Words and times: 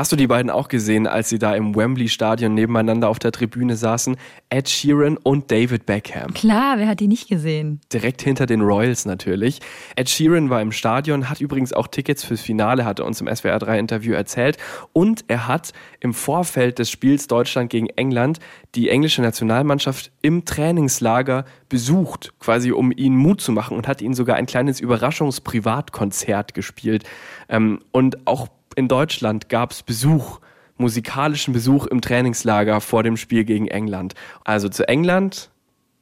Hast 0.00 0.12
du 0.12 0.16
die 0.16 0.28
beiden 0.28 0.50
auch 0.50 0.68
gesehen, 0.68 1.06
als 1.06 1.28
sie 1.28 1.38
da 1.38 1.54
im 1.54 1.76
Wembley-Stadion 1.76 2.54
nebeneinander 2.54 3.10
auf 3.10 3.18
der 3.18 3.32
Tribüne 3.32 3.76
saßen? 3.76 4.16
Ed 4.48 4.66
Sheeran 4.70 5.18
und 5.18 5.50
David 5.50 5.84
Beckham. 5.84 6.32
Klar, 6.32 6.78
wer 6.78 6.88
hat 6.88 7.00
die 7.00 7.06
nicht 7.06 7.28
gesehen? 7.28 7.82
Direkt 7.92 8.22
hinter 8.22 8.46
den 8.46 8.62
Royals 8.62 9.04
natürlich. 9.04 9.60
Ed 9.96 10.08
Sheeran 10.08 10.48
war 10.48 10.62
im 10.62 10.72
Stadion, 10.72 11.28
hat 11.28 11.42
übrigens 11.42 11.74
auch 11.74 11.86
Tickets 11.86 12.24
fürs 12.24 12.40
Finale, 12.40 12.86
hat 12.86 12.98
er 12.98 13.04
uns 13.04 13.20
im 13.20 13.26
SWR 13.26 13.58
3 13.58 13.78
Interview 13.78 14.14
erzählt. 14.14 14.56
Und 14.94 15.26
er 15.28 15.46
hat 15.46 15.74
im 16.00 16.14
Vorfeld 16.14 16.78
des 16.78 16.88
Spiels 16.88 17.26
Deutschland 17.26 17.68
gegen 17.68 17.90
England 17.90 18.38
die 18.74 18.88
englische 18.88 19.20
Nationalmannschaft 19.20 20.12
im 20.22 20.46
Trainingslager 20.46 21.44
besucht, 21.68 22.32
quasi 22.38 22.72
um 22.72 22.90
ihnen 22.90 23.18
Mut 23.18 23.42
zu 23.42 23.52
machen 23.52 23.76
und 23.76 23.86
hat 23.86 24.00
ihnen 24.00 24.14
sogar 24.14 24.36
ein 24.36 24.46
kleines 24.46 24.80
Überraschungsprivatkonzert 24.80 26.54
gespielt. 26.54 27.04
Ähm, 27.50 27.80
und 27.92 28.26
auch 28.26 28.48
in 28.76 28.88
Deutschland 28.88 29.48
gab 29.48 29.72
es 29.72 29.82
Besuch, 29.82 30.40
musikalischen 30.76 31.52
Besuch 31.52 31.86
im 31.86 32.00
Trainingslager 32.00 32.80
vor 32.80 33.02
dem 33.02 33.16
Spiel 33.16 33.44
gegen 33.44 33.68
England. 33.68 34.14
Also 34.44 34.68
zu 34.68 34.88
England 34.88 35.50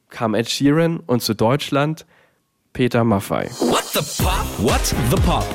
kam 0.09 0.33
Ed 0.33 0.49
Sheeran 0.49 0.99
und 1.05 1.21
zu 1.21 1.33
Deutschland 1.33 2.05
Peter 2.73 3.03
Maffay. 3.03 3.49
What 3.59 3.85
the 3.85 4.23
Pop? 4.23 4.45
What 4.57 4.85
the 4.85 5.21
Pop? 5.23 5.45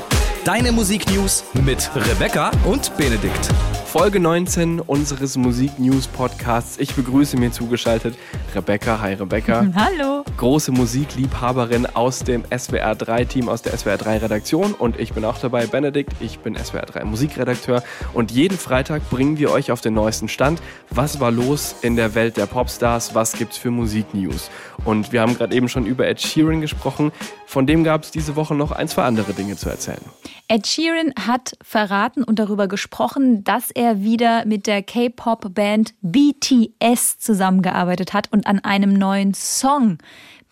Deine 0.43 0.71
Musiknews 0.71 1.43
mit 1.65 1.89
Rebecca 1.95 2.51
und 2.65 2.95
Benedikt. 2.97 3.49
Folge 3.97 4.19
19 4.19 4.81
unseres 4.81 5.37
Musik-News-Podcasts. 5.37 6.79
Ich 6.79 6.95
begrüße 6.95 7.37
mir 7.37 7.53
zugeschaltet 7.53 8.17
Rebecca. 8.53 8.99
Hi 8.99 9.13
Rebecca. 9.13 9.65
Hallo. 9.73 10.25
Große 10.35 10.73
Musikliebhaberin 10.73 11.85
aus 11.85 12.19
dem 12.19 12.43
SWR 12.43 12.91
3-Team, 12.91 13.47
aus 13.47 13.61
der 13.61 13.77
SWR 13.77 13.95
3-Redaktion. 13.95 14.73
Und 14.73 14.99
ich 14.99 15.13
bin 15.13 15.23
auch 15.23 15.37
dabei, 15.37 15.65
Benedikt. 15.65 16.11
Ich 16.19 16.39
bin 16.39 16.57
SWR 16.57 16.81
3 16.81 17.05
Musikredakteur. 17.05 17.83
Und 18.13 18.31
jeden 18.31 18.57
Freitag 18.57 19.09
bringen 19.09 19.37
wir 19.37 19.51
euch 19.51 19.71
auf 19.71 19.79
den 19.79 19.93
neuesten 19.93 20.27
Stand. 20.27 20.61
Was 20.89 21.21
war 21.21 21.31
los 21.31 21.73
in 21.81 21.95
der 21.95 22.15
Welt 22.15 22.35
der 22.35 22.47
Popstars? 22.47 23.15
Was 23.15 23.31
gibt's 23.37 23.57
für 23.57 23.71
Musik-News? 23.71 24.49
Und 24.83 25.13
wir 25.13 25.21
haben 25.21 25.37
gerade 25.37 25.55
eben 25.55 25.69
schon 25.69 25.85
über 25.85 26.05
Ed 26.05 26.19
Sheeran 26.19 26.59
gesprochen. 26.59 27.13
Von 27.45 27.65
dem 27.65 27.85
gab 27.85 28.03
es 28.03 28.11
diese 28.11 28.35
Woche 28.35 28.55
noch 28.55 28.73
ein, 28.73 28.89
zwei 28.89 29.03
andere 29.03 29.31
Dinge 29.31 29.55
zu 29.55 29.69
erzählen. 29.69 30.01
Ed 30.49 30.67
Sheeran 30.67 31.13
hat 31.25 31.53
verraten 31.63 32.23
und 32.23 32.39
darüber 32.39 32.67
gesprochen, 32.67 33.43
dass 33.45 33.71
er 33.71 33.84
wieder 34.03 34.45
mit 34.45 34.67
der 34.67 34.81
K-Pop-Band 34.83 35.93
BTS 36.01 37.19
zusammengearbeitet 37.19 38.13
hat 38.13 38.31
und 38.31 38.47
an 38.47 38.59
einem 38.59 38.93
neuen 38.93 39.33
Song 39.33 39.97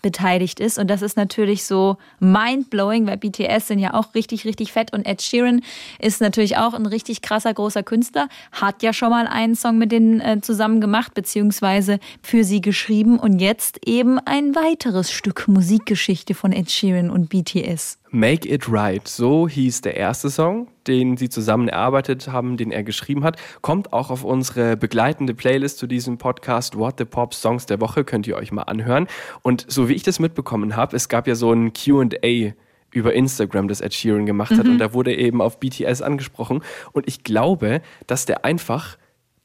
beteiligt 0.03 0.59
ist. 0.59 0.77
Und 0.77 0.89
das 0.89 1.01
ist 1.01 1.17
natürlich 1.17 1.63
so 1.63 1.97
mind-blowing, 2.19 3.07
weil 3.07 3.17
BTS 3.17 3.69
sind 3.69 3.79
ja 3.79 3.95
auch 3.95 4.13
richtig, 4.13 4.45
richtig 4.45 4.71
fett. 4.71 4.93
Und 4.93 5.07
Ed 5.07 5.23
Sheeran 5.23 5.61
ist 5.97 6.21
natürlich 6.21 6.57
auch 6.57 6.75
ein 6.75 6.85
richtig 6.85 7.23
krasser, 7.23 7.53
großer 7.53 7.81
Künstler. 7.81 8.27
Hat 8.51 8.83
ja 8.83 8.93
schon 8.93 9.09
mal 9.09 9.25
einen 9.25 9.55
Song 9.55 9.79
mit 9.79 9.91
denen 9.91 10.19
äh, 10.19 10.41
zusammen 10.41 10.81
gemacht, 10.81 11.15
beziehungsweise 11.15 11.99
für 12.21 12.43
sie 12.43 12.61
geschrieben. 12.61 13.17
Und 13.17 13.39
jetzt 13.39 13.87
eben 13.87 14.19
ein 14.19 14.53
weiteres 14.53 15.11
Stück 15.11 15.47
Musikgeschichte 15.47 16.35
von 16.35 16.51
Ed 16.51 16.69
Sheeran 16.69 17.09
und 17.09 17.29
BTS. 17.29 17.97
Make 18.15 18.47
It 18.47 18.71
Right, 18.71 19.07
so 19.07 19.47
hieß 19.47 19.81
der 19.81 19.97
erste 19.97 20.29
Song, 20.29 20.67
den 20.85 21.17
sie 21.17 21.29
zusammen 21.29 21.67
erarbeitet 21.67 22.27
haben, 22.27 22.57
den 22.57 22.71
er 22.71 22.83
geschrieben 22.83 23.23
hat. 23.23 23.37
Kommt 23.63 23.91
auch 23.91 24.11
auf 24.11 24.23
unsere 24.23 24.77
begleitende 24.77 25.33
Playlist 25.33 25.79
zu 25.79 25.87
diesem 25.87 26.19
Podcast 26.19 26.77
What 26.77 26.99
the 26.99 27.05
Pop 27.05 27.33
Songs 27.33 27.65
der 27.65 27.81
Woche, 27.81 28.03
könnt 28.03 28.27
ihr 28.27 28.35
euch 28.35 28.51
mal 28.51 28.61
anhören. 28.61 29.07
Und 29.41 29.65
so 29.67 29.89
wie 29.89 29.93
ich 29.93 30.03
das 30.03 30.19
mitbekommen 30.19 30.75
habe, 30.75 30.95
es 30.95 31.09
gab 31.09 31.25
ja 31.25 31.33
so 31.33 31.51
ein 31.53 31.73
QA 31.73 32.53
über 32.91 33.13
Instagram, 33.15 33.67
das 33.67 33.81
Ed 33.81 33.95
Sheeran 33.95 34.27
gemacht 34.27 34.51
hat. 34.51 34.65
Mhm. 34.65 34.73
Und 34.73 34.77
da 34.77 34.93
wurde 34.93 35.15
eben 35.15 35.41
auf 35.41 35.59
BTS 35.59 36.03
angesprochen. 36.03 36.61
Und 36.91 37.07
ich 37.07 37.23
glaube, 37.23 37.81
dass 38.05 38.27
der 38.27 38.45
einfach 38.45 38.99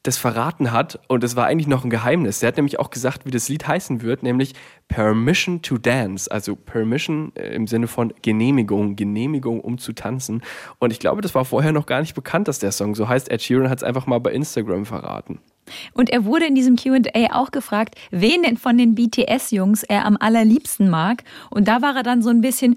das 0.09 0.17
verraten 0.17 0.73
hat 0.73 0.99
und 1.07 1.23
es 1.23 1.37
war 1.37 1.47
eigentlich 1.47 1.67
noch 1.67 1.85
ein 1.85 1.91
Geheimnis. 1.91 2.41
Der 2.41 2.49
hat 2.49 2.57
nämlich 2.57 2.79
auch 2.79 2.91
gesagt, 2.91 3.27
wie 3.27 3.31
das 3.31 3.49
Lied 3.49 3.69
heißen 3.69 4.03
wird, 4.03 4.23
nämlich 4.23 4.55
Permission 4.89 5.61
to 5.63 5.77
Dance, 5.79 6.31
also 6.31 6.57
Permission 6.57 7.33
äh, 7.37 7.55
im 7.55 7.67
Sinne 7.67 7.87
von 7.87 8.13
Genehmigung, 8.23 8.97
Genehmigung, 8.97 9.61
um 9.61 9.79
zu 9.79 9.93
tanzen. 9.93 10.43
Und 10.79 10.93
ich 10.93 10.99
glaube, 10.99 11.21
das 11.21 11.35
war 11.35 11.45
vorher 11.45 11.73
noch 11.73 11.87
gar 11.87 12.01
nicht 12.01 12.15
bekannt, 12.15 12.49
dass 12.49 12.59
der 12.59 12.73
Song 12.73 12.95
so 12.95 13.09
heißt. 13.09 13.31
Ed 13.31 13.43
Sheeran 13.43 13.69
hat 13.69 13.79
es 13.79 13.85
einfach 13.85 14.07
mal 14.07 14.19
bei 14.19 14.33
Instagram 14.33 14.87
verraten. 14.87 15.41
Und 15.93 16.09
er 16.09 16.25
wurde 16.25 16.47
in 16.47 16.55
diesem 16.55 16.77
QA 16.77 17.29
auch 17.33 17.51
gefragt, 17.51 17.97
wen 18.11 18.43
denn 18.43 18.57
von 18.57 18.79
den 18.79 18.95
BTS-Jungs 18.95 19.83
er 19.83 20.07
am 20.07 20.17
allerliebsten 20.19 20.89
mag. 20.89 21.23
Und 21.51 21.69
da 21.69 21.83
war 21.83 21.95
er 21.95 22.03
dann 22.03 22.23
so 22.23 22.31
ein 22.31 22.41
bisschen, 22.41 22.77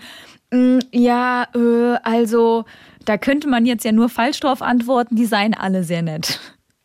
mm, 0.51 0.79
ja, 0.91 1.47
äh, 1.55 1.97
also 2.03 2.65
da 3.05 3.17
könnte 3.17 3.47
man 3.47 3.65
jetzt 3.65 3.85
ja 3.85 3.93
nur 3.93 4.09
falsch 4.09 4.41
drauf 4.41 4.61
antworten, 4.61 5.15
die 5.15 5.25
seien 5.25 5.53
alle 5.53 5.85
sehr 5.85 6.01
nett. 6.01 6.39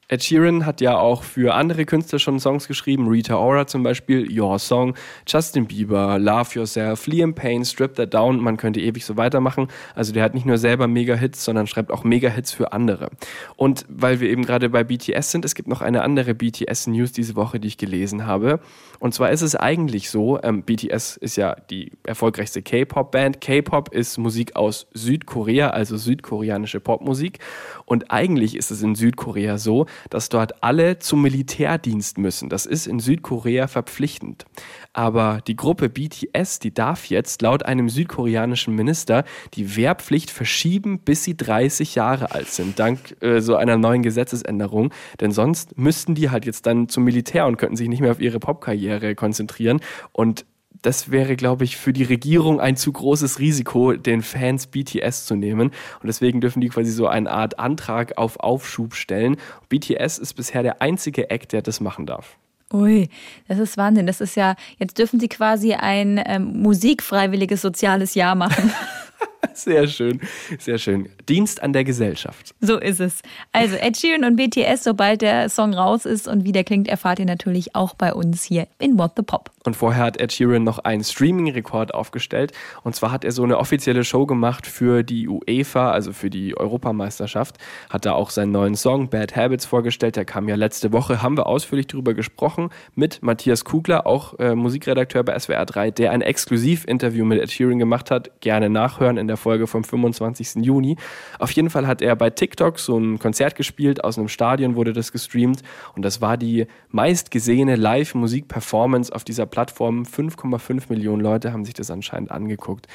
Ed 0.08 0.22
Sheeran 0.22 0.64
hat 0.64 0.80
ja 0.80 0.96
auch 0.96 1.24
für 1.24 1.54
andere 1.54 1.84
Künstler 1.84 2.20
schon 2.20 2.38
Songs 2.38 2.68
geschrieben, 2.68 3.08
Rita 3.08 3.34
Ora 3.34 3.66
zum 3.66 3.82
Beispiel, 3.82 4.28
Your 4.30 4.60
Song, 4.60 4.94
Justin 5.26 5.66
Bieber, 5.66 6.20
Love 6.20 6.50
Yourself, 6.54 7.08
Liam 7.08 7.34
Payne, 7.34 7.64
Strip 7.64 7.96
That 7.96 8.14
Down, 8.14 8.40
man 8.40 8.56
könnte 8.56 8.80
ewig 8.80 9.04
so 9.04 9.16
weitermachen. 9.16 9.66
Also 9.96 10.12
der 10.12 10.22
hat 10.22 10.32
nicht 10.32 10.46
nur 10.46 10.58
selber 10.58 10.86
Mega-Hits, 10.86 11.44
sondern 11.44 11.66
schreibt 11.66 11.90
auch 11.90 12.04
Mega-Hits 12.04 12.52
für 12.52 12.72
andere. 12.72 13.10
Und 13.56 13.84
weil 13.88 14.20
wir 14.20 14.30
eben 14.30 14.44
gerade 14.44 14.68
bei 14.68 14.84
BTS 14.84 15.32
sind, 15.32 15.44
es 15.44 15.56
gibt 15.56 15.68
noch 15.68 15.80
eine 15.80 16.02
andere 16.02 16.34
BTS-News 16.34 17.10
diese 17.10 17.34
Woche, 17.34 17.58
die 17.58 17.66
ich 17.66 17.76
gelesen 17.76 18.26
habe. 18.26 18.60
Und 19.00 19.12
zwar 19.12 19.32
ist 19.32 19.42
es 19.42 19.56
eigentlich 19.56 20.08
so, 20.08 20.40
ähm, 20.40 20.62
BTS 20.62 21.16
ist 21.16 21.34
ja 21.34 21.56
die 21.68 21.90
erfolgreichste 22.04 22.62
K-Pop-Band. 22.62 23.40
K-Pop 23.40 23.92
ist 23.92 24.18
Musik 24.18 24.54
aus 24.54 24.86
Südkorea, 24.94 25.70
also 25.70 25.96
südkoreanische 25.96 26.78
Popmusik. 26.78 27.40
Und 27.86 28.12
eigentlich 28.12 28.56
ist 28.56 28.70
es 28.70 28.82
in 28.82 28.94
Südkorea 28.94 29.58
so, 29.58 29.86
dass 30.10 30.28
dort 30.28 30.62
alle 30.62 30.98
zum 30.98 31.22
Militärdienst 31.22 32.18
müssen. 32.18 32.48
Das 32.48 32.66
ist 32.66 32.86
in 32.86 33.00
Südkorea 33.00 33.66
verpflichtend. 33.68 34.44
Aber 34.92 35.40
die 35.46 35.56
Gruppe 35.56 35.88
BTS, 35.88 36.58
die 36.58 36.72
darf 36.72 37.06
jetzt 37.06 37.42
laut 37.42 37.64
einem 37.64 37.88
südkoreanischen 37.88 38.74
Minister 38.74 39.24
die 39.54 39.76
Wehrpflicht 39.76 40.30
verschieben, 40.30 41.00
bis 41.00 41.24
sie 41.24 41.36
30 41.36 41.94
Jahre 41.94 42.32
alt 42.32 42.48
sind, 42.48 42.78
dank 42.78 43.20
äh, 43.22 43.40
so 43.40 43.56
einer 43.56 43.76
neuen 43.76 44.02
Gesetzesänderung. 44.02 44.92
Denn 45.20 45.32
sonst 45.32 45.76
müssten 45.76 46.14
die 46.14 46.30
halt 46.30 46.46
jetzt 46.46 46.66
dann 46.66 46.88
zum 46.88 47.04
Militär 47.04 47.46
und 47.46 47.58
könnten 47.58 47.76
sich 47.76 47.88
nicht 47.88 48.00
mehr 48.00 48.10
auf 48.10 48.20
ihre 48.20 48.40
Popkarriere 48.40 49.14
konzentrieren. 49.14 49.80
Und 50.12 50.46
das 50.86 51.10
wäre, 51.10 51.34
glaube 51.34 51.64
ich, 51.64 51.76
für 51.76 51.92
die 51.92 52.04
Regierung 52.04 52.60
ein 52.60 52.76
zu 52.76 52.92
großes 52.92 53.40
Risiko, 53.40 53.94
den 53.94 54.22
Fans 54.22 54.68
BTS 54.68 55.26
zu 55.26 55.34
nehmen. 55.34 55.72
Und 56.00 56.06
deswegen 56.06 56.40
dürfen 56.40 56.60
die 56.60 56.68
quasi 56.68 56.92
so 56.92 57.08
eine 57.08 57.28
Art 57.28 57.58
Antrag 57.58 58.16
auf 58.18 58.38
Aufschub 58.38 58.94
stellen. 58.94 59.36
BTS 59.68 60.18
ist 60.18 60.34
bisher 60.34 60.62
der 60.62 60.80
einzige 60.80 61.28
Act, 61.28 61.52
der 61.52 61.62
das 61.62 61.80
machen 61.80 62.06
darf. 62.06 62.36
Ui, 62.72 63.08
das 63.48 63.58
ist 63.58 63.76
Wahnsinn. 63.76 64.06
Das 64.06 64.20
ist 64.20 64.36
ja, 64.36 64.54
jetzt 64.78 64.96
dürfen 64.98 65.18
sie 65.18 65.28
quasi 65.28 65.74
ein 65.74 66.22
ähm, 66.24 66.62
musikfreiwilliges 66.62 67.62
soziales 67.62 68.14
Jahr 68.14 68.36
machen. 68.36 68.72
Sehr 69.54 69.86
schön, 69.86 70.20
sehr 70.58 70.78
schön. 70.78 71.08
Dienst 71.28 71.62
an 71.62 71.72
der 71.72 71.84
Gesellschaft. 71.84 72.54
So 72.60 72.78
ist 72.78 73.00
es. 73.00 73.22
Also 73.52 73.76
Ed 73.76 73.96
Sheeran 73.96 74.24
und 74.24 74.36
BTS, 74.36 74.84
sobald 74.84 75.22
der 75.22 75.48
Song 75.48 75.74
raus 75.74 76.04
ist 76.04 76.28
und 76.28 76.44
wie 76.44 76.52
der 76.52 76.64
klingt, 76.64 76.88
erfahrt 76.88 77.18
ihr 77.18 77.26
natürlich 77.26 77.74
auch 77.74 77.94
bei 77.94 78.12
uns 78.12 78.42
hier 78.42 78.66
in 78.78 78.98
What 78.98 79.12
the 79.16 79.22
Pop. 79.22 79.50
Und 79.64 79.76
vorher 79.76 80.04
hat 80.04 80.20
Ed 80.20 80.32
Sheeran 80.32 80.62
noch 80.62 80.78
einen 80.78 81.02
Streaming-Rekord 81.02 81.92
aufgestellt. 81.94 82.52
Und 82.84 82.94
zwar 82.94 83.10
hat 83.10 83.24
er 83.24 83.32
so 83.32 83.42
eine 83.42 83.58
offizielle 83.58 84.04
Show 84.04 84.26
gemacht 84.26 84.66
für 84.66 85.02
die 85.02 85.28
UEFA, 85.28 85.90
also 85.90 86.12
für 86.12 86.30
die 86.30 86.56
Europameisterschaft. 86.56 87.56
Hat 87.90 88.06
da 88.06 88.12
auch 88.12 88.30
seinen 88.30 88.52
neuen 88.52 88.76
Song 88.76 89.08
Bad 89.08 89.34
Habits 89.34 89.66
vorgestellt. 89.66 90.16
Der 90.16 90.24
kam 90.24 90.48
ja 90.48 90.54
letzte 90.54 90.92
Woche, 90.92 91.22
haben 91.22 91.36
wir 91.36 91.46
ausführlich 91.46 91.88
darüber 91.88 92.14
gesprochen 92.14 92.70
mit 92.94 93.22
Matthias 93.22 93.64
Kugler, 93.64 94.06
auch 94.06 94.38
äh, 94.38 94.54
Musikredakteur 94.54 95.24
bei 95.24 95.38
SWR 95.38 95.66
3, 95.66 95.90
der 95.90 96.12
ein 96.12 96.20
Exklusivinterview 96.20 97.24
mit 97.24 97.40
Ed 97.40 97.50
Sheeran 97.50 97.78
gemacht 97.78 98.10
hat. 98.10 98.40
Gerne 98.40 98.70
nachhören 98.70 99.16
in 99.26 99.28
der 99.28 99.36
Folge 99.36 99.66
vom 99.66 99.82
25. 99.82 100.64
Juni. 100.64 100.96
Auf 101.38 101.50
jeden 101.50 101.68
Fall 101.68 101.86
hat 101.86 102.00
er 102.00 102.14
bei 102.14 102.30
TikTok 102.30 102.78
so 102.78 102.96
ein 102.96 103.18
Konzert 103.18 103.56
gespielt. 103.56 104.04
Aus 104.04 104.18
einem 104.18 104.28
Stadion 104.28 104.76
wurde 104.76 104.92
das 104.92 105.10
gestreamt. 105.10 105.62
Und 105.96 106.04
das 106.04 106.20
war 106.20 106.36
die 106.36 106.66
meistgesehene 106.90 107.74
Live-Musik-Performance 107.76 109.12
auf 109.12 109.24
dieser 109.24 109.46
Plattform. 109.46 110.04
5,5 110.04 110.84
Millionen 110.88 111.22
Leute 111.22 111.52
haben 111.52 111.64
sich 111.64 111.74
das 111.74 111.90
anscheinend 111.90 112.30
angeguckt. 112.30 112.86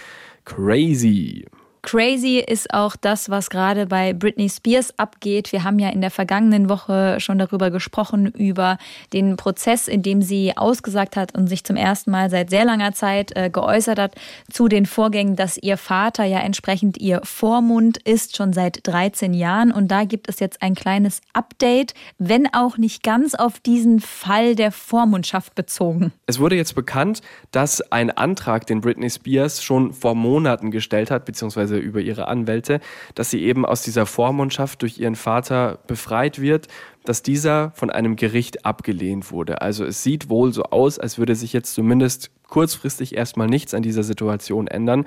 Crazy. 0.45 1.45
Crazy 1.83 2.37
ist 2.37 2.73
auch 2.73 2.95
das, 2.95 3.29
was 3.29 3.49
gerade 3.49 3.87
bei 3.87 4.13
Britney 4.13 4.49
Spears 4.49 4.97
abgeht. 4.99 5.51
Wir 5.51 5.63
haben 5.63 5.79
ja 5.79 5.89
in 5.89 6.01
der 6.01 6.11
vergangenen 6.11 6.69
Woche 6.69 7.19
schon 7.19 7.39
darüber 7.39 7.71
gesprochen, 7.71 8.27
über 8.27 8.77
den 9.13 9.35
Prozess, 9.35 9.87
in 9.87 10.03
dem 10.03 10.21
sie 10.21 10.55
ausgesagt 10.55 11.15
hat 11.15 11.35
und 11.35 11.47
sich 11.47 11.63
zum 11.63 11.75
ersten 11.75 12.11
Mal 12.11 12.29
seit 12.29 12.51
sehr 12.51 12.65
langer 12.65 12.93
Zeit 12.93 13.35
äh, 13.35 13.49
geäußert 13.49 13.97
hat 13.97 14.15
zu 14.51 14.67
den 14.67 14.85
Vorgängen, 14.85 15.35
dass 15.35 15.57
ihr 15.57 15.75
Vater 15.77 16.23
ja 16.23 16.39
entsprechend 16.39 16.99
ihr 16.99 17.21
Vormund 17.23 17.97
ist, 17.97 18.37
schon 18.37 18.53
seit 18.53 18.85
13 18.87 19.33
Jahren. 19.33 19.71
Und 19.71 19.89
da 19.89 20.03
gibt 20.03 20.29
es 20.29 20.39
jetzt 20.39 20.61
ein 20.61 20.75
kleines 20.75 21.21
Update, 21.33 21.95
wenn 22.19 22.53
auch 22.53 22.77
nicht 22.77 23.01
ganz 23.01 23.33
auf 23.33 23.59
diesen 23.59 23.99
Fall 23.99 24.55
der 24.55 24.71
Vormundschaft 24.71 25.55
bezogen. 25.55 26.13
Es 26.27 26.39
wurde 26.39 26.55
jetzt 26.55 26.75
bekannt, 26.75 27.21
dass 27.49 27.81
ein 27.91 28.11
Antrag, 28.11 28.67
den 28.67 28.81
Britney 28.81 29.09
Spears 29.09 29.63
schon 29.63 29.93
vor 29.93 30.13
Monaten 30.13 30.69
gestellt 30.69 31.09
hat, 31.09 31.25
beziehungsweise 31.25 31.70
beziehungsweise 31.71 31.77
über 31.77 32.01
ihre 32.01 32.27
Anwälte, 32.27 32.79
dass 33.15 33.29
sie 33.29 33.41
eben 33.43 33.65
aus 33.65 33.81
dieser 33.81 34.05
Vormundschaft 34.05 34.81
durch 34.81 34.99
ihren 34.99 35.15
Vater 35.15 35.79
befreit 35.87 36.39
wird, 36.39 36.67
dass 37.05 37.23
dieser 37.23 37.71
von 37.71 37.89
einem 37.89 38.15
Gericht 38.15 38.65
abgelehnt 38.65 39.31
wurde. 39.31 39.61
Also 39.61 39.85
es 39.85 40.03
sieht 40.03 40.29
wohl 40.29 40.53
so 40.53 40.63
aus, 40.63 40.99
als 40.99 41.17
würde 41.17 41.35
sich 41.35 41.53
jetzt 41.53 41.73
zumindest 41.73 42.31
kurzfristig 42.49 43.15
erstmal 43.15 43.47
nichts 43.47 43.73
an 43.73 43.81
dieser 43.81 44.03
Situation 44.03 44.67
ändern. 44.67 45.05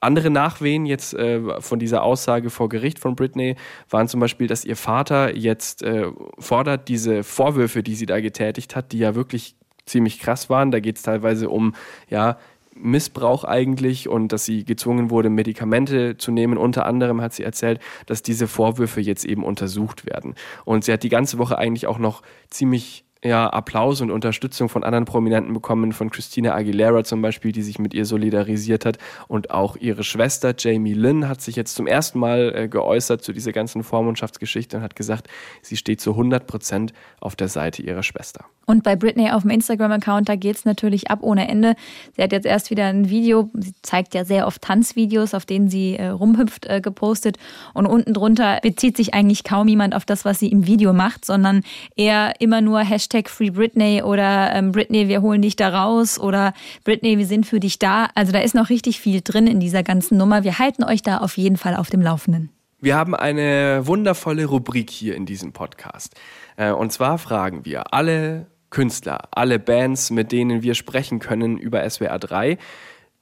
Andere 0.00 0.30
Nachwehen 0.30 0.86
jetzt 0.86 1.14
äh, 1.14 1.60
von 1.60 1.80
dieser 1.80 2.02
Aussage 2.04 2.50
vor 2.50 2.68
Gericht 2.68 3.00
von 3.00 3.16
Britney 3.16 3.56
waren 3.90 4.06
zum 4.06 4.20
Beispiel, 4.20 4.46
dass 4.46 4.64
ihr 4.64 4.76
Vater 4.76 5.36
jetzt 5.36 5.82
äh, 5.82 6.06
fordert, 6.38 6.88
diese 6.88 7.24
Vorwürfe, 7.24 7.82
die 7.82 7.96
sie 7.96 8.06
da 8.06 8.20
getätigt 8.20 8.76
hat, 8.76 8.92
die 8.92 8.98
ja 8.98 9.16
wirklich 9.16 9.56
ziemlich 9.86 10.20
krass 10.20 10.48
waren. 10.48 10.70
Da 10.70 10.78
geht 10.78 10.96
es 10.96 11.02
teilweise 11.02 11.48
um 11.48 11.74
ja, 12.08 12.38
Missbrauch 12.80 13.44
eigentlich 13.44 14.08
und 14.08 14.32
dass 14.32 14.44
sie 14.44 14.64
gezwungen 14.64 15.10
wurde, 15.10 15.30
Medikamente 15.30 16.16
zu 16.16 16.30
nehmen. 16.30 16.58
Unter 16.58 16.86
anderem 16.86 17.20
hat 17.20 17.32
sie 17.32 17.42
erzählt, 17.42 17.80
dass 18.06 18.22
diese 18.22 18.46
Vorwürfe 18.46 19.00
jetzt 19.00 19.24
eben 19.24 19.44
untersucht 19.44 20.06
werden. 20.06 20.34
Und 20.64 20.84
sie 20.84 20.92
hat 20.92 21.02
die 21.02 21.08
ganze 21.08 21.38
Woche 21.38 21.58
eigentlich 21.58 21.86
auch 21.86 21.98
noch 21.98 22.22
ziemlich 22.48 23.04
ja, 23.24 23.48
Applaus 23.48 24.00
und 24.00 24.10
Unterstützung 24.10 24.68
von 24.68 24.84
anderen 24.84 25.04
Prominenten 25.04 25.52
bekommen, 25.52 25.92
von 25.92 26.10
Christina 26.10 26.54
Aguilera 26.54 27.02
zum 27.02 27.20
Beispiel, 27.20 27.50
die 27.50 27.62
sich 27.62 27.78
mit 27.78 27.92
ihr 27.92 28.04
solidarisiert 28.04 28.84
hat. 28.84 28.98
Und 29.26 29.50
auch 29.50 29.76
ihre 29.76 30.04
Schwester 30.04 30.54
Jamie 30.56 30.94
Lynn 30.94 31.28
hat 31.28 31.40
sich 31.40 31.56
jetzt 31.56 31.74
zum 31.74 31.86
ersten 31.86 32.20
Mal 32.20 32.52
äh, 32.54 32.68
geäußert 32.68 33.22
zu 33.22 33.32
dieser 33.32 33.52
ganzen 33.52 33.82
Vormundschaftsgeschichte 33.82 34.76
und 34.76 34.82
hat 34.82 34.94
gesagt, 34.94 35.28
sie 35.62 35.76
steht 35.76 36.00
zu 36.00 36.12
100 36.12 36.46
Prozent 36.46 36.92
auf 37.20 37.34
der 37.34 37.48
Seite 37.48 37.82
ihrer 37.82 38.04
Schwester. 38.04 38.44
Und 38.66 38.84
bei 38.84 38.96
Britney 38.96 39.30
auf 39.30 39.42
dem 39.42 39.50
Instagram-Account, 39.50 40.28
da 40.28 40.36
geht 40.36 40.56
es 40.56 40.64
natürlich 40.64 41.10
ab 41.10 41.20
ohne 41.22 41.48
Ende. 41.48 41.74
Sie 42.14 42.22
hat 42.22 42.32
jetzt 42.32 42.46
erst 42.46 42.70
wieder 42.70 42.86
ein 42.86 43.08
Video, 43.08 43.50
sie 43.54 43.72
zeigt 43.82 44.14
ja 44.14 44.24
sehr 44.24 44.46
oft 44.46 44.62
Tanzvideos, 44.62 45.34
auf 45.34 45.46
denen 45.46 45.68
sie 45.68 45.96
äh, 45.96 46.08
rumhüpft, 46.08 46.66
äh, 46.66 46.80
gepostet. 46.80 47.38
Und 47.72 47.86
unten 47.86 48.12
drunter 48.12 48.60
bezieht 48.62 48.96
sich 48.96 49.14
eigentlich 49.14 49.42
kaum 49.42 49.68
jemand 49.68 49.94
auf 49.94 50.04
das, 50.04 50.24
was 50.24 50.38
sie 50.38 50.48
im 50.48 50.66
Video 50.66 50.92
macht, 50.92 51.24
sondern 51.24 51.62
eher 51.96 52.34
immer 52.40 52.60
nur 52.60 52.80
Hashtag 52.80 53.07
Free 53.28 53.50
Britney 53.50 54.02
oder 54.02 54.52
ähm, 54.54 54.72
Britney, 54.72 55.08
wir 55.08 55.22
holen 55.22 55.42
dich 55.42 55.56
da 55.56 55.68
raus 55.68 56.18
oder 56.18 56.52
Britney, 56.84 57.18
wir 57.18 57.26
sind 57.26 57.46
für 57.46 57.60
dich 57.60 57.78
da. 57.78 58.08
Also 58.14 58.32
da 58.32 58.40
ist 58.40 58.54
noch 58.54 58.68
richtig 58.68 59.00
viel 59.00 59.20
drin 59.22 59.46
in 59.46 59.60
dieser 59.60 59.82
ganzen 59.82 60.18
Nummer. 60.18 60.44
Wir 60.44 60.58
halten 60.58 60.84
euch 60.84 61.02
da 61.02 61.18
auf 61.18 61.36
jeden 61.36 61.56
Fall 61.56 61.74
auf 61.74 61.90
dem 61.90 62.02
Laufenden. 62.02 62.50
Wir 62.80 62.94
haben 62.94 63.14
eine 63.16 63.86
wundervolle 63.86 64.44
Rubrik 64.44 64.90
hier 64.90 65.16
in 65.16 65.26
diesem 65.26 65.52
Podcast. 65.52 66.14
Äh, 66.56 66.70
und 66.70 66.92
zwar 66.92 67.18
fragen 67.18 67.64
wir 67.64 67.92
alle 67.92 68.46
Künstler, 68.70 69.28
alle 69.30 69.58
Bands, 69.58 70.10
mit 70.10 70.30
denen 70.30 70.62
wir 70.62 70.74
sprechen 70.74 71.18
können 71.18 71.58
über 71.58 71.88
SWR 71.88 72.18
3. 72.18 72.58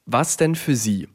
Was 0.04 0.36
denn 0.36 0.54
für 0.54 0.76
Sie 0.76 1.08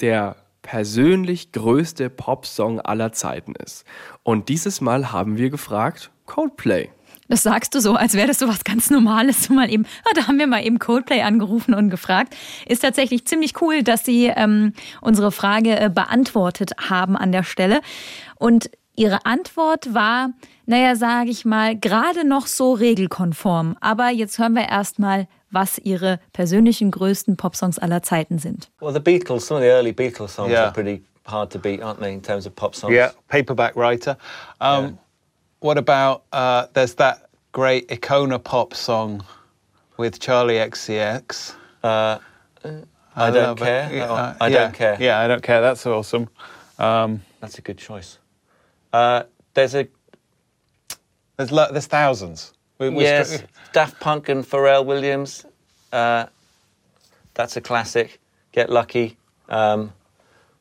der 0.00 0.36
persönlich 0.62 1.52
größte 1.52 2.08
Popsong 2.08 2.80
aller 2.80 3.12
Zeiten 3.12 3.54
ist? 3.54 3.84
Und 4.22 4.48
dieses 4.48 4.80
Mal 4.80 5.12
haben 5.12 5.36
wir 5.36 5.50
gefragt 5.50 6.10
Coldplay. 6.26 6.88
Das 7.28 7.42
sagst 7.42 7.74
du 7.74 7.80
so, 7.80 7.94
als 7.94 8.14
wäre 8.14 8.28
das 8.28 8.38
so 8.38 8.48
was 8.48 8.64
ganz 8.64 8.90
Normales. 8.90 9.48
mal 9.48 9.70
eben, 9.70 9.86
ah, 10.04 10.10
da 10.14 10.26
haben 10.26 10.38
wir 10.38 10.46
mal 10.46 10.64
eben 10.64 10.78
Coldplay 10.78 11.22
angerufen 11.22 11.74
und 11.74 11.90
gefragt. 11.90 12.36
Ist 12.66 12.80
tatsächlich 12.80 13.26
ziemlich 13.26 13.60
cool, 13.60 13.82
dass 13.82 14.04
sie 14.04 14.26
ähm, 14.26 14.72
unsere 15.00 15.32
Frage 15.32 15.78
äh, 15.78 15.90
beantwortet 15.90 16.72
haben 16.90 17.16
an 17.16 17.32
der 17.32 17.42
Stelle. 17.42 17.80
Und 18.36 18.70
ihre 18.96 19.26
Antwort 19.26 19.94
war, 19.94 20.30
naja, 20.66 20.96
sage 20.96 21.30
ich 21.30 21.44
mal, 21.44 21.76
gerade 21.76 22.26
noch 22.26 22.46
so 22.46 22.72
regelkonform. 22.72 23.76
Aber 23.80 24.10
jetzt 24.10 24.38
hören 24.38 24.54
wir 24.54 24.68
erstmal, 24.68 25.26
was 25.50 25.78
ihre 25.78 26.20
persönlichen 26.32 26.90
größten 26.90 27.36
Popsongs 27.36 27.78
aller 27.78 28.02
Zeiten 28.02 28.38
sind. 28.38 28.70
Well, 28.80 28.92
the 28.92 29.00
Beatles, 29.00 29.46
some 29.46 29.58
of 29.58 29.62
the 29.62 29.70
early 29.70 29.92
Beatles 29.92 30.34
songs 30.34 30.50
yeah. 30.50 30.64
are 30.64 30.72
pretty 30.72 31.04
hard 31.26 31.50
to 31.52 31.58
beat, 31.58 31.80
aren't 31.80 32.00
they, 32.00 32.12
in 32.12 32.22
terms 32.22 32.46
of 32.46 32.54
pop 32.54 32.74
songs? 32.74 32.92
Yeah, 32.92 33.12
Paperback 33.28 33.76
Writer. 33.76 34.18
Um, 34.60 34.84
yeah. 34.84 34.90
What 35.64 35.78
about, 35.78 36.24
uh, 36.30 36.66
there's 36.74 36.92
that 36.96 37.30
great 37.52 37.88
Icona 37.88 38.44
pop 38.44 38.74
song 38.74 39.24
with 39.96 40.20
Charlie 40.20 40.56
XCX. 40.56 41.54
Uh, 41.82 42.18
I, 43.16 43.30
don't 43.30 43.58
care. 43.58 44.02
Uh, 44.02 44.34
I 44.42 44.48
yeah, 44.48 44.58
don't 44.58 44.74
care. 44.74 44.98
Yeah, 45.00 45.20
I 45.20 45.26
don't 45.26 45.42
care. 45.42 45.62
That's 45.62 45.86
awesome. 45.86 46.28
Um, 46.78 47.22
That's 47.40 47.56
a 47.56 47.62
good 47.62 47.78
choice. 47.78 48.18
Uh, 48.92 49.22
there's 49.54 49.74
a 49.74 49.88
there's 51.38 51.50
lo- 51.50 51.72
there's 51.72 51.86
thousands. 51.86 52.52
We, 52.76 52.90
yes, 53.00 53.42
Daft 53.72 53.98
Punk 54.00 54.28
and 54.28 54.44
Pharrell 54.44 54.84
Williams. 54.84 55.46
Uh, 55.90 56.26
that's 57.32 57.56
a 57.56 57.62
classic. 57.62 58.20
Get 58.52 58.68
lucky. 58.68 59.16
Um, 59.48 59.94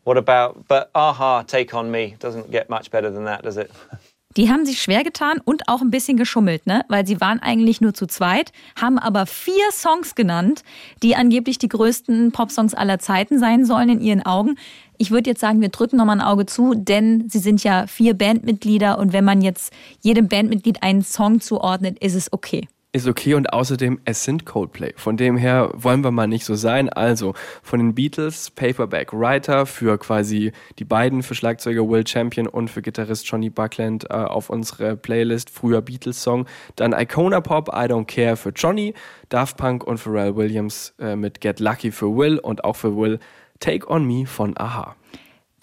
what 0.05 0.15
about? 0.15 0.65
But 0.69 0.91
Aha, 0.95 1.41
Take 1.41 1.73
on 1.73 1.91
Me 1.91 2.15
doesn't 2.19 2.51
get 2.51 2.69
much 2.69 2.89
better 2.89 3.09
than 3.09 3.25
that, 3.25 3.44
does 3.44 3.57
it? 3.57 3.69
Die 4.35 4.50
haben 4.50 4.65
sich 4.65 4.81
schwer 4.81 5.03
getan 5.03 5.39
und 5.44 5.68
auch 5.68 5.81
ein 5.81 5.91
bisschen 5.91 6.18
geschummelt, 6.18 6.65
ne? 6.65 6.85
Weil 6.89 7.06
sie 7.06 7.21
waren 7.21 7.39
eigentlich 7.39 7.81
nur 7.81 7.94
zu 7.94 8.07
zweit, 8.07 8.51
haben 8.80 8.97
aber 8.97 9.25
vier 9.25 9.71
Songs 9.71 10.15
genannt, 10.15 10.63
die 11.03 11.15
angeblich 11.15 11.59
die 11.59 11.69
größten 11.69 12.31
Popsongs 12.31 12.74
aller 12.74 13.00
Zeiten 13.00 13.38
sein 13.38 13.65
sollen 13.65 13.89
in 13.89 14.01
ihren 14.01 14.25
Augen. 14.25 14.56
Ich 14.97 15.12
würde 15.12 15.30
jetzt 15.30 15.41
sagen, 15.41 15.62
wir 15.62 15.69
drücken 15.69 15.97
nochmal 15.97 16.18
ein 16.19 16.25
Auge 16.25 16.45
zu, 16.45 16.74
denn 16.75 17.30
sie 17.30 17.39
sind 17.39 17.63
ja 17.63 17.88
vier 17.88 18.13
Bandmitglieder 18.13 18.97
und 18.97 19.13
wenn 19.13 19.25
man 19.25 19.41
jetzt 19.41 19.74
jedem 20.01 20.27
Bandmitglied 20.27 20.81
einen 20.81 21.03
Song 21.03 21.41
zuordnet, 21.41 22.00
ist 22.00 22.15
es 22.15 22.31
okay 22.31 22.68
ist 22.94 23.07
okay 23.07 23.34
und 23.34 23.51
außerdem, 23.51 24.00
es 24.06 24.24
sind 24.24 24.45
Coldplay. 24.45 24.94
Von 24.95 25.18
dem 25.18 25.36
her 25.36 25.72
wollen 25.74 26.04
wir 26.04 26.12
mal 26.12 26.28
nicht 26.28 26.45
so 26.45 26.54
sein. 26.54 26.90
Also 26.90 27.34
von 27.63 27.80
den 27.80 27.95
Beatles, 27.95 28.51
Paperback 28.51 29.12
Writer 29.12 29.66
für 29.66 29.98
quasi 29.98 30.51
die 30.78 30.86
beiden, 30.86 31.24
für 31.24 31.34
Schlagzeuger 31.34 31.90
Will 31.90 32.06
Champion 32.06 32.48
und 32.48 32.69
für 32.69 32.84
Gitarrist 32.84 33.28
Johnny 33.28 33.50
Buckland 33.50 34.06
äh, 34.12 34.13
auf 34.13 34.51
unsere 34.51 34.95
Playlist, 34.95 35.50
früher 35.50 35.81
Beatles-Song. 35.81 36.45
Dann 36.75 36.94
Icona 36.94 37.42
Pop, 37.42 37.69
I 37.69 37.88
Don't 37.88 38.06
Care 38.06 38.38
für 38.38 38.51
Johnny, 38.51 38.94
Daft 39.30 39.57
Punk 39.57 39.84
und 39.84 39.98
Pharrell 39.98 40.36
Williams 40.36 40.94
äh, 41.00 41.16
mit 41.16 41.42
Get 41.42 41.60
Lucky 41.60 41.92
für 41.92 42.16
Will 42.16 42.38
und 42.38 42.63
auch 42.63 42.75
für 42.75 42.96
Will 42.96 43.19
Take 43.60 43.89
On 43.89 44.06
Me 44.06 44.28
von 44.28 44.56
Aha. 44.57 44.96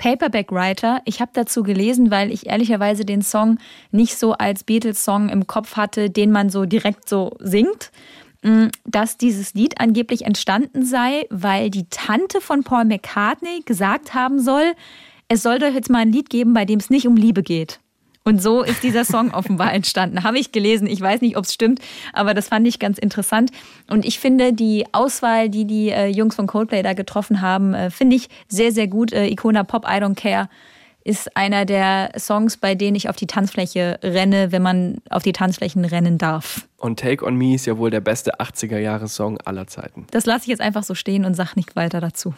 Paperback 0.00 0.50
Writer. 0.50 1.02
Ich 1.05 1.20
habe 1.20 1.31
dazu 1.35 1.62
gelesen, 1.62 2.11
weil 2.11 2.32
ich 2.32 2.47
ehrlicherweise 2.47 3.05
den 3.05 3.20
Song 3.20 3.58
nicht 3.91 4.17
so 4.17 4.32
als 4.32 4.64
Beatles-Song 4.64 5.29
im 5.29 5.47
Kopf 5.47 5.76
hatte, 5.76 6.08
den 6.08 6.32
man 6.32 6.49
so 6.49 6.64
direkt 6.64 7.06
so 7.06 7.37
singt 7.38 7.93
mm, 8.43 8.69
dass 8.87 9.19
dieses 9.19 9.52
Lied 9.52 9.79
angeblich 9.79 10.23
entstanden 10.23 10.87
sei, 10.87 11.26
weil 11.29 11.69
die 11.69 11.87
Tante 11.91 12.41
von 12.41 12.64
Paul 12.64 12.87
McCartney 12.87 13.61
gesagt 13.67 14.14
haben 14.14 14.41
soll, 14.41 14.73
es 15.29 15.43
soll 15.43 15.58
doch 15.58 15.73
jetzt 15.73 15.91
mal 15.91 15.99
ein 15.99 16.12
Lied 16.12 16.31
geben, 16.31 16.55
bei 16.55 16.64
dem 16.64 16.79
es 16.79 16.88
nicht 16.88 17.06
um 17.06 17.14
Liebe 17.14 17.43
geht. 17.43 17.79
Und 18.25 18.43
so 18.43 18.62
ist 18.62 18.82
dieser 18.82 19.05
Song 19.05 19.31
offenbar 19.34 19.72
entstanden. 19.72 20.22
Habe 20.22 20.38
ich 20.38 20.52
gelesen. 20.52 20.87
Ich 20.87 21.00
weiß 21.00 21.21
nicht, 21.21 21.37
ob 21.37 21.45
es 21.45 21.54
stimmt, 21.54 21.80
aber 22.12 22.35
das 22.35 22.49
fand 22.49 22.66
ich 22.66 22.78
ganz 22.78 22.99
interessant. 22.99 23.50
Und 23.88 24.04
ich 24.04 24.18
finde 24.18 24.52
die 24.52 24.85
Auswahl, 24.92 25.49
die 25.49 25.64
die 25.64 25.90
äh, 25.90 26.06
Jungs 26.06 26.35
von 26.35 26.47
Coldplay 26.47 26.83
da 26.83 26.92
getroffen 26.92 27.40
haben, 27.40 27.75
äh, 27.75 27.90
finde 27.90 28.16
ich 28.16 28.28
sehr, 28.49 28.73
sehr 28.73 28.88
gut. 28.88 29.12
Äh, 29.12 29.26
Icona 29.28 29.64
Pop, 29.64 29.85
I 29.85 30.02
Don't 30.02 30.16
Care 30.16 30.49
ist 31.02 31.35
einer 31.37 31.64
der 31.64 32.12
Songs, 32.18 32.56
bei 32.56 32.75
denen 32.75 32.95
ich 32.95 33.09
auf 33.09 33.16
die 33.16 33.26
Tanzfläche 33.26 33.99
renne, 34.02 34.52
wenn 34.52 34.62
man 34.62 34.99
auf 35.09 35.23
die 35.23 35.33
Tanzflächen 35.33 35.85
rennen 35.85 36.18
darf. 36.18 36.68
Und 36.76 37.00
Take 37.00 37.25
On 37.25 37.35
Me 37.35 37.54
ist 37.54 37.66
ja 37.66 37.78
wohl 37.78 37.90
der 37.90 38.00
beste 38.00 38.38
80er-Jahre-Song 38.38 39.38
aller 39.38 39.66
Zeiten. 39.66 40.06
Das 40.11 40.26
lasse 40.26 40.42
ich 40.42 40.49
jetzt 40.49 40.61
einfach 40.61 40.83
so 40.83 40.95
stehen 40.95 41.25
und 41.25 41.35
sage 41.35 41.52
nicht 41.56 41.75
weiter 41.75 42.00
dazu. 42.00 42.35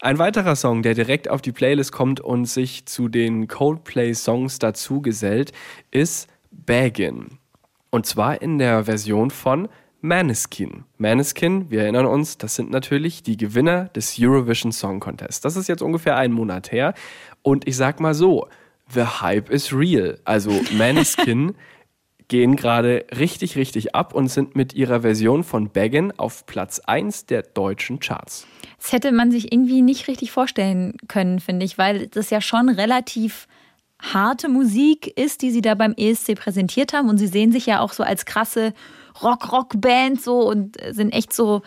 Ein 0.00 0.18
weiterer 0.18 0.54
Song, 0.54 0.82
der 0.82 0.94
direkt 0.94 1.28
auf 1.28 1.42
die 1.42 1.50
Playlist 1.50 1.90
kommt 1.90 2.20
und 2.20 2.44
sich 2.44 2.86
zu 2.86 3.08
den 3.08 3.48
Coldplay-Songs 3.48 4.60
dazu 4.60 5.02
gesellt, 5.02 5.52
ist 5.90 6.28
Baggin. 6.52 7.38
Und 7.90 8.06
zwar 8.06 8.40
in 8.40 8.58
der 8.58 8.84
Version 8.84 9.32
von 9.32 9.68
Maneskin. 10.00 10.84
Maneskin, 10.98 11.68
wir 11.70 11.82
erinnern 11.82 12.06
uns, 12.06 12.38
das 12.38 12.54
sind 12.54 12.70
natürlich 12.70 13.24
die 13.24 13.36
Gewinner 13.36 13.86
des 13.86 14.14
Eurovision 14.20 14.70
Song 14.70 15.00
Contest. 15.00 15.44
Das 15.44 15.56
ist 15.56 15.68
jetzt 15.68 15.82
ungefähr 15.82 16.16
einen 16.16 16.32
Monat 16.32 16.70
her. 16.70 16.94
Und 17.42 17.66
ich 17.66 17.76
sag 17.76 17.98
mal 17.98 18.14
so, 18.14 18.46
the 18.94 19.02
hype 19.02 19.50
is 19.50 19.72
real. 19.72 20.16
Also 20.24 20.52
Maneskin 20.78 21.56
gehen 22.28 22.56
gerade 22.56 23.06
richtig, 23.16 23.56
richtig 23.56 23.94
ab 23.94 24.14
und 24.14 24.28
sind 24.28 24.54
mit 24.54 24.74
ihrer 24.74 25.00
Version 25.00 25.44
von 25.44 25.70
Baggin 25.70 26.12
auf 26.16 26.46
Platz 26.46 26.78
1 26.80 27.26
der 27.26 27.42
deutschen 27.42 27.98
Charts. 28.00 28.46
Das 28.78 28.92
hätte 28.92 29.12
man 29.12 29.30
sich 29.30 29.52
irgendwie 29.52 29.82
nicht 29.82 30.08
richtig 30.08 30.30
vorstellen 30.30 30.96
können, 31.08 31.40
finde 31.40 31.64
ich, 31.64 31.78
weil 31.78 32.06
das 32.06 32.30
ja 32.30 32.40
schon 32.40 32.68
relativ 32.68 33.48
harte 34.00 34.48
Musik 34.48 35.18
ist, 35.18 35.42
die 35.42 35.50
sie 35.50 35.62
da 35.62 35.74
beim 35.74 35.94
ESC 35.96 36.36
präsentiert 36.36 36.92
haben. 36.92 37.08
Und 37.08 37.18
sie 37.18 37.26
sehen 37.26 37.50
sich 37.50 37.66
ja 37.66 37.80
auch 37.80 37.92
so 37.92 38.02
als 38.02 38.26
krasse 38.26 38.72
Rock-Rock-Band 39.22 40.20
so 40.22 40.48
und 40.48 40.76
sind 40.90 41.10
echt 41.10 41.32
so 41.32 41.62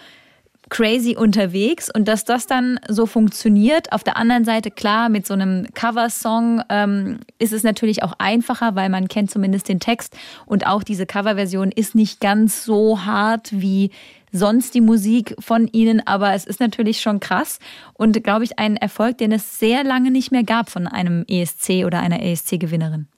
crazy 0.72 1.16
unterwegs 1.16 1.92
und 1.94 2.08
dass 2.08 2.26
das 2.26 2.48
dann 2.48 2.80
so 2.88 3.06
funktioniert. 3.06 3.92
Auf 3.92 4.04
der 4.04 4.18
anderen 4.18 4.46
Seite, 4.46 4.72
klar, 4.72 5.10
mit 5.10 5.28
so 5.28 5.36
einem 5.36 5.68
Coversong 5.76 6.64
ähm, 6.70 7.20
ist 7.38 7.54
es 7.54 7.62
natürlich 7.62 8.02
auch 8.02 8.14
einfacher, 8.18 8.74
weil 8.74 8.90
man 8.90 9.08
kennt 9.08 9.30
zumindest 9.30 9.70
den 9.70 9.80
Text 9.80 10.18
und 10.48 10.66
auch 10.66 10.84
diese 10.84 11.06
Coverversion 11.06 11.72
ist 11.72 11.94
nicht 11.94 12.22
ganz 12.22 12.64
so 12.64 13.06
hart 13.06 13.50
wie 13.52 13.92
sonst 14.32 14.74
die 14.74 14.82
Musik 14.82 15.36
von 15.40 15.68
ihnen, 15.68 16.02
aber 16.08 16.34
es 16.34 16.46
ist 16.46 16.62
natürlich 16.62 17.02
schon 17.02 17.20
krass 17.20 17.60
und, 17.94 18.24
glaube 18.24 18.46
ich, 18.46 18.58
ein 18.58 18.78
Erfolg, 18.78 19.18
den 19.18 19.34
es 19.34 19.60
sehr 19.60 19.84
lange 19.84 20.10
nicht 20.10 20.32
mehr 20.32 20.44
gab 20.44 20.70
von 20.70 20.88
einem 20.88 21.26
ESC 21.28 21.86
oder 21.86 22.00
einer 22.00 22.24
ESC-Gewinnerin. 22.24 23.11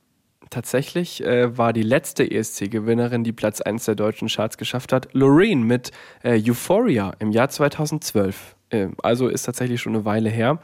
Tatsächlich 0.53 1.25
äh, 1.25 1.57
war 1.57 1.73
die 1.73 1.81
letzte 1.81 2.29
ESC-Gewinnerin, 2.29 3.23
die 3.23 3.31
Platz 3.31 3.59
1 3.59 3.85
der 3.85 3.95
deutschen 3.95 4.27
Charts 4.27 4.59
geschafft 4.59 4.93
hat, 4.93 5.09
Loreen 5.11 5.63
mit 5.63 5.89
äh, 6.21 6.39
Euphoria 6.47 7.15
im 7.17 7.31
Jahr 7.31 7.49
2012. 7.49 8.55
Äh, 8.69 8.89
also 9.01 9.29
ist 9.29 9.47
tatsächlich 9.47 9.81
schon 9.81 9.95
eine 9.95 10.05
Weile 10.05 10.29
her. 10.29 10.59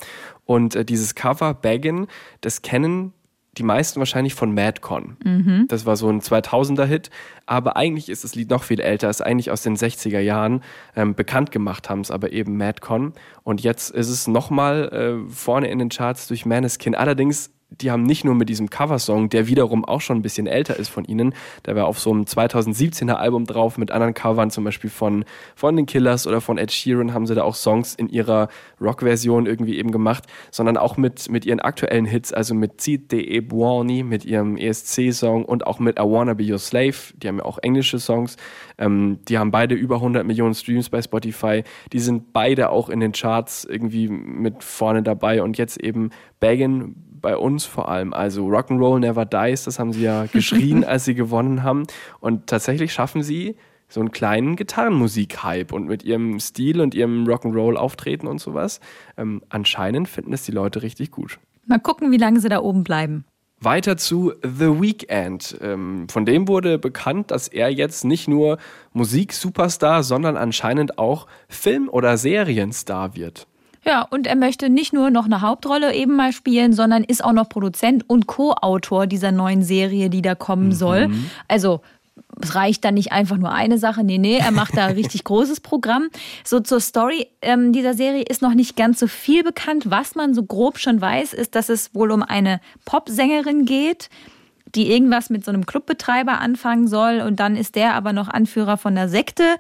Und 0.45 0.75
äh, 0.75 0.85
dieses 0.85 1.15
Cover 1.15 1.55
Baggin, 1.55 2.05
das 2.41 2.61
kennen 2.61 3.13
die 3.57 3.63
meisten 3.63 3.99
wahrscheinlich 3.99 4.35
von 4.35 4.53
Madcon. 4.53 5.17
Mhm. 5.23 5.65
Das 5.69 5.87
war 5.87 5.95
so 5.95 6.07
ein 6.07 6.21
2000er-Hit, 6.21 7.09
aber 7.47 7.75
eigentlich 7.75 8.09
ist 8.09 8.23
das 8.23 8.35
Lied 8.35 8.51
noch 8.51 8.61
viel 8.61 8.81
älter, 8.81 9.09
ist 9.09 9.21
eigentlich 9.21 9.49
aus 9.49 9.63
den 9.63 9.75
60er 9.75 10.19
Jahren. 10.19 10.61
Ähm, 10.95 11.15
bekannt 11.15 11.51
gemacht 11.51 11.89
haben 11.89 12.01
es 12.01 12.11
aber 12.11 12.31
eben 12.31 12.57
Madcon. 12.57 13.13
Und 13.41 13.61
jetzt 13.61 13.89
ist 13.89 14.09
es 14.09 14.27
nochmal 14.27 15.25
äh, 15.25 15.31
vorne 15.31 15.71
in 15.71 15.79
den 15.79 15.89
Charts 15.89 16.27
durch 16.27 16.45
Maneskin. 16.45 16.93
Allerdings 16.93 17.49
die 17.71 17.91
haben 17.91 18.03
nicht 18.03 18.25
nur 18.25 18.35
mit 18.35 18.49
diesem 18.49 18.69
Coversong, 18.69 19.29
der 19.29 19.47
wiederum 19.47 19.85
auch 19.85 20.01
schon 20.01 20.17
ein 20.17 20.21
bisschen 20.21 20.47
älter 20.47 20.77
ist 20.77 20.89
von 20.89 21.05
ihnen, 21.05 21.35
der 21.65 21.75
war 21.75 21.85
auf 21.85 21.99
so 21.99 22.11
einem 22.11 22.23
2017er 22.23 23.13
Album 23.13 23.45
drauf 23.45 23.77
mit 23.77 23.91
anderen 23.91 24.13
Covern, 24.13 24.49
zum 24.49 24.63
Beispiel 24.63 24.89
von, 24.89 25.23
von 25.55 25.75
den 25.75 25.85
Killers 25.85 26.25
oder 26.25 26.41
von 26.41 26.57
Ed 26.57 26.71
Sheeran 26.71 27.13
haben 27.13 27.27
sie 27.27 27.35
da 27.35 27.43
auch 27.43 27.55
Songs 27.55 27.93
in 27.93 28.09
ihrer 28.09 28.49
Rock-Version 28.81 29.45
irgendwie 29.45 29.77
eben 29.77 29.91
gemacht, 29.91 30.25
sondern 30.51 30.77
auch 30.77 30.97
mit, 30.97 31.29
mit 31.29 31.45
ihren 31.45 31.59
aktuellen 31.59 32.05
Hits, 32.05 32.33
also 32.33 32.55
mit 32.55 32.81
Zid 32.81 33.11
de 33.11 33.39
Buoni, 33.41 34.03
mit 34.03 34.25
ihrem 34.25 34.57
ESC-Song 34.57 35.45
und 35.45 35.67
auch 35.67 35.79
mit 35.79 35.99
I 35.99 36.03
Wanna 36.03 36.33
Be 36.33 36.51
Your 36.51 36.59
Slave, 36.59 36.95
die 37.15 37.27
haben 37.27 37.37
ja 37.37 37.45
auch 37.45 37.59
englische 37.61 37.99
Songs, 37.99 38.35
ähm, 38.79 39.19
die 39.27 39.37
haben 39.37 39.51
beide 39.51 39.75
über 39.75 39.95
100 39.95 40.25
Millionen 40.25 40.55
Streams 40.55 40.89
bei 40.89 41.01
Spotify, 41.01 41.63
die 41.93 41.99
sind 41.99 42.33
beide 42.33 42.71
auch 42.71 42.89
in 42.89 42.99
den 42.99 43.11
Charts 43.11 43.63
irgendwie 43.63 44.07
mit 44.07 44.63
vorne 44.63 45.03
dabei 45.03 45.43
und 45.43 45.57
jetzt 45.57 45.79
eben 45.79 46.09
Baggin 46.39 46.95
bei 47.21 47.37
uns 47.37 47.65
vor 47.65 47.89
allem. 47.89 48.13
Also 48.13 48.47
Rock'n'Roll 48.47 48.99
Never 48.99 49.25
Dies, 49.25 49.63
das 49.63 49.79
haben 49.79 49.93
sie 49.93 50.03
ja 50.03 50.25
geschrien, 50.31 50.83
als 50.83 51.05
sie 51.05 51.15
gewonnen 51.15 51.63
haben. 51.63 51.83
Und 52.19 52.47
tatsächlich 52.47 52.93
schaffen 52.93 53.23
sie 53.23 53.55
so 53.87 53.99
einen 53.99 54.11
kleinen 54.11 54.55
Gitarrenmusik-Hype 54.55 55.73
und 55.73 55.87
mit 55.87 56.03
ihrem 56.03 56.39
Stil 56.39 56.79
und 56.79 56.93
ihrem 56.93 57.25
Rock'n'Roll-Auftreten 57.25 58.27
und 58.27 58.39
sowas. 58.39 58.79
Ähm, 59.17 59.41
anscheinend 59.49 60.07
finden 60.07 60.31
es 60.33 60.43
die 60.43 60.51
Leute 60.51 60.83
richtig 60.83 61.11
gut. 61.11 61.39
Mal 61.65 61.79
gucken, 61.79 62.11
wie 62.11 62.17
lange 62.17 62.39
sie 62.39 62.49
da 62.49 62.59
oben 62.59 62.83
bleiben. 62.83 63.25
Weiter 63.61 63.97
zu 63.97 64.33
The 64.41 64.81
Weeknd. 64.81 65.57
Ähm, 65.61 66.07
von 66.09 66.25
dem 66.25 66.47
wurde 66.47 66.79
bekannt, 66.79 67.31
dass 67.31 67.47
er 67.47 67.69
jetzt 67.69 68.05
nicht 68.05 68.27
nur 68.27 68.57
Musik-Superstar, 68.93 70.03
sondern 70.03 70.37
anscheinend 70.37 70.97
auch 70.97 71.27
Film- 71.49 71.89
oder 71.89 72.17
Serienstar 72.17 73.15
wird. 73.15 73.47
Ja, 73.89 74.03
und 74.03 74.27
er 74.27 74.35
möchte 74.35 74.69
nicht 74.69 74.93
nur 74.93 75.09
noch 75.09 75.25
eine 75.25 75.41
Hauptrolle 75.41 75.95
eben 75.95 76.15
mal 76.15 76.31
spielen, 76.31 76.73
sondern 76.73 77.03
ist 77.03 77.23
auch 77.23 77.33
noch 77.33 77.49
Produzent 77.49 78.07
und 78.07 78.27
Co-Autor 78.27 79.07
dieser 79.07 79.31
neuen 79.31 79.63
Serie, 79.63 80.11
die 80.11 80.21
da 80.21 80.35
kommen 80.35 80.67
mhm. 80.67 80.73
soll. 80.73 81.09
Also 81.47 81.81
es 82.39 82.53
reicht 82.53 82.85
dann 82.85 82.93
nicht 82.93 83.11
einfach 83.11 83.37
nur 83.37 83.51
eine 83.51 83.79
Sache. 83.79 84.03
Nee, 84.03 84.19
nee, 84.19 84.37
er 84.37 84.51
macht 84.51 84.77
da 84.77 84.85
ein 84.85 84.95
richtig 84.95 85.23
großes 85.23 85.61
Programm. 85.61 86.09
So 86.43 86.59
zur 86.59 86.81
Story 86.81 87.29
ähm, 87.41 87.73
dieser 87.73 87.95
Serie 87.95 88.21
ist 88.21 88.43
noch 88.43 88.53
nicht 88.53 88.75
ganz 88.75 88.99
so 88.99 89.07
viel 89.07 89.43
bekannt. 89.43 89.89
Was 89.89 90.13
man 90.13 90.35
so 90.35 90.43
grob 90.43 90.77
schon 90.77 91.01
weiß, 91.01 91.33
ist, 91.33 91.55
dass 91.55 91.69
es 91.69 91.95
wohl 91.95 92.11
um 92.11 92.21
eine 92.21 92.61
Popsängerin 92.85 93.65
geht, 93.65 94.11
die 94.75 94.91
irgendwas 94.91 95.31
mit 95.31 95.43
so 95.43 95.49
einem 95.49 95.65
Clubbetreiber 95.65 96.39
anfangen 96.39 96.87
soll. 96.87 97.21
Und 97.21 97.39
dann 97.39 97.55
ist 97.55 97.73
der 97.73 97.95
aber 97.95 98.13
noch 98.13 98.27
Anführer 98.27 98.77
von 98.77 98.93
der 98.93 99.09
Sekte. 99.09 99.55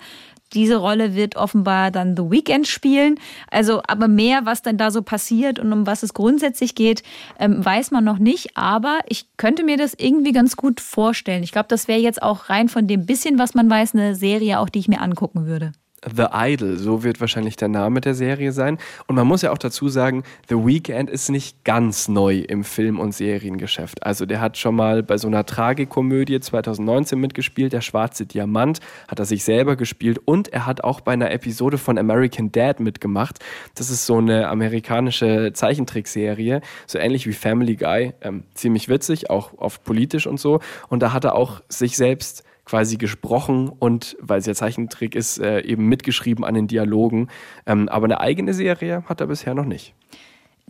Diese 0.53 0.77
Rolle 0.77 1.15
wird 1.15 1.35
offenbar 1.35 1.91
dann 1.91 2.15
The 2.15 2.23
Weeknd 2.23 2.67
spielen. 2.67 3.19
Also, 3.49 3.81
aber 3.87 4.07
mehr, 4.07 4.45
was 4.45 4.61
dann 4.61 4.77
da 4.77 4.91
so 4.91 5.01
passiert 5.01 5.59
und 5.59 5.71
um 5.71 5.85
was 5.85 6.03
es 6.03 6.13
grundsätzlich 6.13 6.75
geht, 6.75 7.03
ähm, 7.39 7.63
weiß 7.63 7.91
man 7.91 8.03
noch 8.03 8.19
nicht. 8.19 8.57
Aber 8.57 8.99
ich 9.07 9.25
könnte 9.37 9.63
mir 9.63 9.77
das 9.77 9.93
irgendwie 9.93 10.31
ganz 10.31 10.55
gut 10.55 10.79
vorstellen. 10.79 11.43
Ich 11.43 11.51
glaube, 11.51 11.67
das 11.69 11.87
wäre 11.87 11.99
jetzt 11.99 12.21
auch 12.21 12.49
rein 12.49 12.69
von 12.69 12.87
dem 12.87 13.05
bisschen, 13.05 13.37
was 13.37 13.53
man 13.53 13.69
weiß, 13.69 13.93
eine 13.93 14.15
Serie, 14.15 14.59
auch 14.59 14.69
die 14.69 14.79
ich 14.79 14.87
mir 14.87 15.01
angucken 15.01 15.45
würde. 15.45 15.71
The 16.03 16.27
Idol, 16.33 16.77
so 16.77 17.03
wird 17.03 17.19
wahrscheinlich 17.19 17.55
der 17.55 17.67
Name 17.67 18.01
der 18.01 18.13
Serie 18.13 18.51
sein. 18.51 18.77
Und 19.07 19.15
man 19.15 19.27
muss 19.27 19.41
ja 19.41 19.51
auch 19.51 19.57
dazu 19.57 19.89
sagen, 19.89 20.23
The 20.47 20.55
Weeknd 20.55 21.09
ist 21.09 21.29
nicht 21.29 21.63
ganz 21.63 22.07
neu 22.07 22.39
im 22.39 22.63
Film- 22.63 22.99
und 22.99 23.13
Seriengeschäft. 23.13 24.03
Also 24.03 24.25
der 24.25 24.39
hat 24.39 24.57
schon 24.57 24.75
mal 24.75 25.03
bei 25.03 25.17
so 25.17 25.27
einer 25.27 25.45
Tragikomödie 25.45 26.39
2019 26.39 27.19
mitgespielt, 27.19 27.73
Der 27.73 27.81
schwarze 27.81 28.25
Diamant, 28.25 28.79
hat 29.07 29.19
er 29.19 29.25
sich 29.25 29.43
selber 29.43 29.75
gespielt 29.75 30.19
und 30.23 30.47
er 30.49 30.65
hat 30.65 30.83
auch 30.83 31.01
bei 31.01 31.13
einer 31.13 31.31
Episode 31.31 31.77
von 31.77 31.97
American 31.97 32.51
Dad 32.51 32.79
mitgemacht. 32.79 33.39
Das 33.75 33.89
ist 33.89 34.05
so 34.05 34.17
eine 34.17 34.47
amerikanische 34.47 35.51
Zeichentrickserie, 35.53 36.61
so 36.87 36.97
ähnlich 36.97 37.27
wie 37.27 37.33
Family 37.33 37.75
Guy, 37.75 38.13
ähm, 38.21 38.43
ziemlich 38.53 38.89
witzig, 38.89 39.29
auch 39.29 39.53
oft 39.57 39.83
politisch 39.83 40.27
und 40.27 40.39
so. 40.39 40.59
Und 40.87 41.01
da 41.01 41.13
hat 41.13 41.25
er 41.25 41.35
auch 41.35 41.61
sich 41.67 41.97
selbst 41.97 42.43
quasi 42.69 42.97
gesprochen 42.97 43.67
und, 43.67 44.15
weil 44.19 44.39
es 44.39 44.45
ja 44.45 44.53
Zeichentrick 44.53 45.15
ist, 45.15 45.39
äh, 45.39 45.61
eben 45.61 45.87
mitgeschrieben 45.87 46.45
an 46.45 46.53
den 46.53 46.67
Dialogen. 46.67 47.29
Ähm, 47.65 47.89
aber 47.89 48.05
eine 48.05 48.19
eigene 48.19 48.53
Serie 48.53 49.03
hat 49.07 49.21
er 49.21 49.27
bisher 49.27 49.55
noch 49.55 49.65
nicht. 49.65 49.95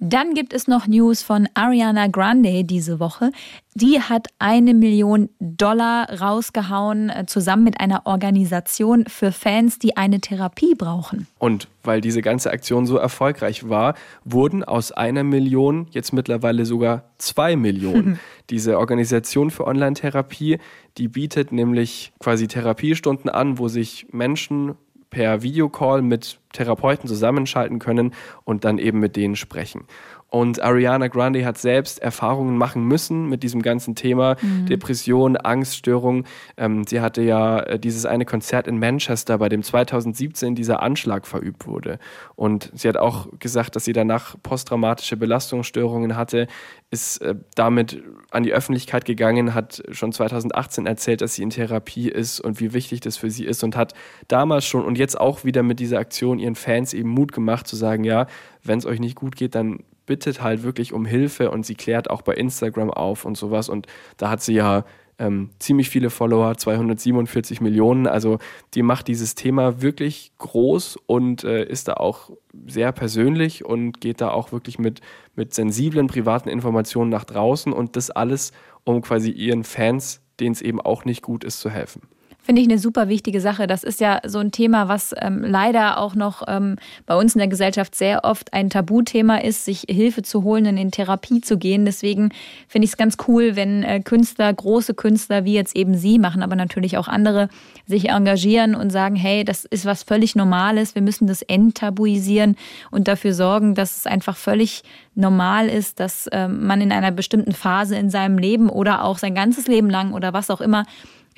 Dann 0.02 0.34
gibt 0.34 0.54
es 0.54 0.68
noch 0.68 0.88
News 0.88 1.22
von 1.22 1.50
Ariana 1.56 2.08
Grande 2.08 2.64
diese 2.64 3.02
Woche. 3.02 3.32
Die 3.76 4.00
hat 4.02 4.28
eine 4.40 4.74
Million 4.74 5.30
Dollar 5.40 6.22
rausgehauen, 6.22 7.10
äh, 7.10 7.26
zusammen 7.26 7.66
mit 7.66 7.82
einer 7.82 8.06
Organisation 8.06 9.06
für 9.08 9.34
Fans, 9.34 9.78
die 9.78 9.98
eine 9.98 10.22
Therapie 10.22 10.74
brauchen. 10.74 11.28
Und 11.38 11.68
weil 11.84 12.00
diese 12.00 12.22
ganze 12.22 12.52
Aktion 12.52 12.86
so 12.86 12.98
erfolgreich 12.98 13.68
war, 13.68 13.96
wurden 14.24 14.64
aus 14.64 14.94
einer 14.94 15.24
Million 15.24 15.88
jetzt 15.92 16.14
mittlerweile 16.14 16.66
sogar 16.66 17.04
zwei 17.18 17.58
Millionen. 17.58 18.20
diese 18.50 18.80
Organisation 18.80 19.52
für 19.52 19.68
Online-Therapie, 19.68 20.60
die 20.98 21.08
bietet 21.10 21.52
nämlich 21.52 22.14
quasi 22.20 22.48
Therapiestunden 22.48 23.30
an, 23.30 23.60
wo 23.60 23.68
sich 23.68 24.08
Menschen 24.12 24.76
per 25.10 25.42
Videocall 25.42 26.02
mit 26.02 26.40
Therapeuten 26.54 27.08
zusammenschalten 27.08 27.80
können 27.80 28.14
und 28.44 28.66
dann 28.66 28.78
eben 28.78 29.00
mit 29.00 29.16
denen 29.16 29.36
sprechen. 29.36 29.86
Und 30.30 30.62
Ariana 30.62 31.08
Grande 31.08 31.44
hat 31.44 31.58
selbst 31.58 32.00
Erfahrungen 32.00 32.56
machen 32.56 32.84
müssen 32.84 33.28
mit 33.28 33.42
diesem 33.42 33.64
ganzen 33.64 33.96
Thema 33.96 34.36
mhm. 34.42 34.68
Depression, 34.68 35.38
Angststörung. 35.38 36.26
Ähm, 36.56 36.86
sie 36.86 37.02
hatte 37.02 37.24
ja 37.24 37.60
äh, 37.62 37.80
dieses 37.80 38.06
eine 38.06 38.26
Konzert 38.26 38.68
in 38.68 38.78
Manchester, 38.78 39.40
bei 39.40 39.50
dem 39.50 39.64
2017 39.64 40.54
dieser 40.54 40.84
Anschlag 40.84 41.26
verübt 41.26 41.66
wurde. 41.66 41.98
Und 42.36 42.72
sie 42.76 42.88
hat 42.88 42.98
auch 42.98 43.28
gesagt, 43.40 43.76
dass 43.76 43.86
sie 43.86 43.94
danach 43.94 44.36
posttraumatische 44.44 45.18
Belastungsstörungen 45.18 46.16
hatte, 46.16 46.48
ist 46.92 47.22
äh, 47.22 47.36
damit 47.56 48.04
an 48.30 48.44
die 48.44 48.54
Öffentlichkeit 48.54 49.06
gegangen, 49.06 49.56
hat 49.56 49.84
schon 49.92 50.12
2018 50.12 50.86
erzählt, 50.86 51.22
dass 51.22 51.36
sie 51.36 51.44
in 51.44 51.50
Therapie 51.50 52.10
ist 52.10 52.40
und 52.40 52.60
wie 52.60 52.74
wichtig 52.74 53.00
das 53.00 53.18
für 53.18 53.32
sie 53.32 53.46
ist 53.46 53.64
und 53.64 53.76
hat 53.76 53.94
damals 54.28 54.66
schon 54.66 54.86
und 54.86 54.98
jetzt 54.98 55.20
auch 55.20 55.44
wieder 55.44 55.64
mit 55.64 55.80
dieser 55.80 56.00
Aktion 56.00 56.39
ihren 56.40 56.56
Fans 56.56 56.94
eben 56.94 57.10
Mut 57.10 57.32
gemacht 57.32 57.68
zu 57.68 57.76
sagen, 57.76 58.04
ja, 58.04 58.28
wenn 58.64 58.80
es 58.80 58.86
euch 58.86 59.00
nicht 59.00 59.16
gut 59.16 59.36
geht, 59.36 59.56
dann 59.56 59.84
bittet 60.06 60.42
halt 60.42 60.64
wirklich 60.64 60.94
um 60.94 61.06
Hilfe 61.06 61.52
und 61.52 61.66
sie 61.66 61.76
klärt 61.76 62.10
auch 62.10 62.24
bei 62.24 62.34
Instagram 62.34 62.90
auf 62.90 63.26
und 63.26 63.38
sowas. 63.38 63.70
Und 63.70 63.86
da 64.18 64.32
hat 64.32 64.42
sie 64.42 64.54
ja 64.54 64.84
ähm, 65.20 65.50
ziemlich 65.60 65.90
viele 65.90 66.10
Follower, 66.10 66.58
247 66.58 67.62
Millionen. 67.62 68.08
Also 68.08 68.40
die 68.74 68.82
macht 68.82 69.08
dieses 69.08 69.36
Thema 69.36 69.82
wirklich 69.82 70.32
groß 70.38 70.98
und 71.06 71.44
äh, 71.44 71.66
ist 71.66 71.90
da 71.90 71.94
auch 71.96 72.32
sehr 72.66 72.92
persönlich 72.92 73.66
und 73.66 74.02
geht 74.02 74.22
da 74.22 74.32
auch 74.32 74.52
wirklich 74.52 74.80
mit, 74.80 75.02
mit 75.36 75.54
sensiblen 75.54 76.08
privaten 76.08 76.50
Informationen 76.50 77.12
nach 77.12 77.26
draußen 77.26 77.74
und 77.74 77.96
das 77.96 78.10
alles, 78.10 78.54
um 78.86 79.02
quasi 79.02 79.30
ihren 79.30 79.64
Fans, 79.64 80.22
denen 80.40 80.54
es 80.54 80.62
eben 80.62 80.80
auch 80.82 81.06
nicht 81.06 81.22
gut 81.22 81.44
ist, 81.44 81.60
zu 81.60 81.70
helfen. 81.70 82.02
Finde 82.50 82.64
ich 82.64 82.68
eine 82.68 82.80
super 82.80 83.10
wichtige 83.10 83.42
Sache. 83.42 83.68
Das 83.68 83.84
ist 83.84 84.00
ja 84.00 84.22
so 84.26 84.40
ein 84.40 84.52
Thema, 84.52 84.88
was 84.88 85.14
ähm, 85.22 85.44
leider 85.44 86.00
auch 86.00 86.16
noch 86.16 86.42
ähm, 86.48 86.78
bei 87.06 87.16
uns 87.16 87.36
in 87.36 87.38
der 87.38 87.48
Gesellschaft 87.48 87.94
sehr 87.94 88.24
oft 88.24 88.54
ein 88.54 88.72
Tabuthema 88.72 89.38
ist, 89.38 89.66
sich 89.66 89.86
Hilfe 89.88 90.24
zu 90.24 90.42
holen 90.42 90.66
und 90.66 90.78
in 90.78 90.90
Therapie 90.90 91.42
zu 91.42 91.60
gehen. 91.60 91.86
Deswegen 91.86 92.32
finde 92.68 92.86
ich 92.86 92.94
es 92.94 92.98
ganz 92.98 93.18
cool, 93.28 93.56
wenn 93.56 93.84
äh, 93.84 94.00
Künstler, 94.00 94.52
große 94.52 94.96
Künstler 94.96 95.46
wie 95.46 95.54
jetzt 95.54 95.76
eben 95.76 95.96
Sie 95.96 96.18
machen, 96.18 96.42
aber 96.42 96.56
natürlich 96.56 96.98
auch 96.98 97.08
andere, 97.08 97.50
sich 97.86 98.10
engagieren 98.10 98.74
und 98.74 98.90
sagen, 98.90 99.16
hey, 99.16 99.44
das 99.44 99.66
ist 99.66 99.86
was 99.86 100.02
völlig 100.02 100.36
Normales. 100.36 100.96
Wir 100.96 101.04
müssen 101.04 101.28
das 101.28 101.44
enttabuisieren 101.44 102.56
und 102.90 103.08
dafür 103.08 103.36
sorgen, 103.36 103.76
dass 103.76 103.96
es 103.96 104.08
einfach 104.08 104.36
völlig 104.36 104.82
normal 105.14 105.70
ist, 105.70 106.00
dass 106.00 106.26
äh, 106.26 106.48
man 106.48 106.82
in 106.82 106.92
einer 106.92 107.12
bestimmten 107.12 107.52
Phase 107.52 107.96
in 107.96 108.10
seinem 108.10 108.40
Leben 108.40 108.70
oder 108.70 109.04
auch 109.04 109.20
sein 109.20 109.36
ganzes 109.36 109.68
Leben 109.68 109.92
lang 109.92 110.14
oder 110.14 110.34
was 110.34 110.50
auch 110.50 110.62
immer 110.62 110.86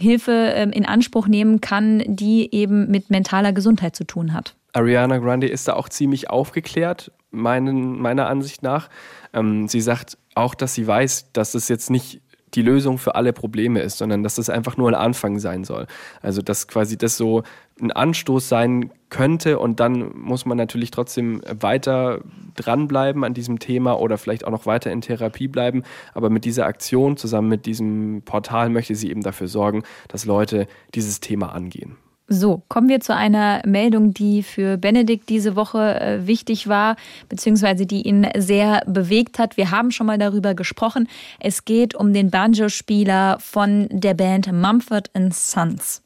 Hilfe 0.01 0.53
ähm, 0.55 0.71
in 0.71 0.85
Anspruch 0.85 1.27
nehmen 1.27 1.61
kann, 1.61 2.03
die 2.05 2.53
eben 2.53 2.89
mit 2.89 3.09
mentaler 3.09 3.53
Gesundheit 3.53 3.95
zu 3.95 4.03
tun 4.03 4.33
hat. 4.33 4.55
Ariana 4.73 5.17
Grande 5.17 5.47
ist 5.47 5.67
da 5.67 5.73
auch 5.73 5.89
ziemlich 5.89 6.29
aufgeklärt, 6.29 7.11
meinen, 7.29 7.99
meiner 7.99 8.27
Ansicht 8.27 8.63
nach. 8.63 8.89
Ähm, 9.33 9.67
sie 9.67 9.81
sagt 9.81 10.17
auch, 10.35 10.55
dass 10.55 10.73
sie 10.73 10.87
weiß, 10.87 11.31
dass 11.33 11.55
es 11.55 11.67
jetzt 11.67 11.89
nicht 11.89 12.21
die 12.53 12.61
Lösung 12.61 12.97
für 12.97 13.15
alle 13.15 13.33
Probleme 13.33 13.81
ist, 13.81 13.97
sondern 13.97 14.23
dass 14.23 14.35
das 14.35 14.49
einfach 14.49 14.77
nur 14.77 14.89
ein 14.89 14.95
Anfang 14.95 15.39
sein 15.39 15.63
soll. 15.63 15.87
Also 16.21 16.41
dass 16.41 16.67
quasi 16.67 16.97
das 16.97 17.17
so 17.17 17.43
ein 17.81 17.91
Anstoß 17.91 18.47
sein 18.47 18.91
könnte 19.09 19.59
und 19.59 19.79
dann 19.79 20.15
muss 20.17 20.45
man 20.45 20.57
natürlich 20.57 20.91
trotzdem 20.91 21.41
weiter 21.47 22.21
dranbleiben 22.55 23.23
an 23.23 23.33
diesem 23.33 23.59
Thema 23.59 23.99
oder 23.99 24.17
vielleicht 24.17 24.45
auch 24.45 24.51
noch 24.51 24.65
weiter 24.65 24.91
in 24.91 25.01
Therapie 25.01 25.47
bleiben. 25.47 25.83
Aber 26.13 26.29
mit 26.29 26.45
dieser 26.45 26.65
Aktion 26.65 27.17
zusammen 27.17 27.49
mit 27.49 27.65
diesem 27.65 28.21
Portal 28.23 28.69
möchte 28.69 28.95
sie 28.95 29.09
eben 29.09 29.23
dafür 29.23 29.47
sorgen, 29.47 29.83
dass 30.07 30.25
Leute 30.25 30.67
dieses 30.93 31.19
Thema 31.19 31.53
angehen. 31.53 31.95
So, 32.27 32.63
kommen 32.69 32.87
wir 32.87 33.01
zu 33.01 33.13
einer 33.13 33.61
Meldung, 33.65 34.13
die 34.13 34.41
für 34.41 34.77
Benedikt 34.77 35.27
diese 35.27 35.55
Woche 35.55 35.99
äh, 35.99 36.27
wichtig 36.27 36.67
war, 36.67 36.95
beziehungsweise 37.27 37.85
die 37.85 38.03
ihn 38.03 38.25
sehr 38.37 38.83
bewegt 38.87 39.37
hat. 39.37 39.57
Wir 39.57 39.71
haben 39.71 39.91
schon 39.91 40.07
mal 40.07 40.17
darüber 40.17 40.53
gesprochen. 40.53 41.09
Es 41.39 41.65
geht 41.65 41.93
um 41.93 42.13
den 42.13 42.29
Banjo-Spieler 42.31 43.37
von 43.39 43.87
der 43.91 44.13
Band 44.13 44.51
Mumford 44.51 45.11
Sons. 45.31 46.01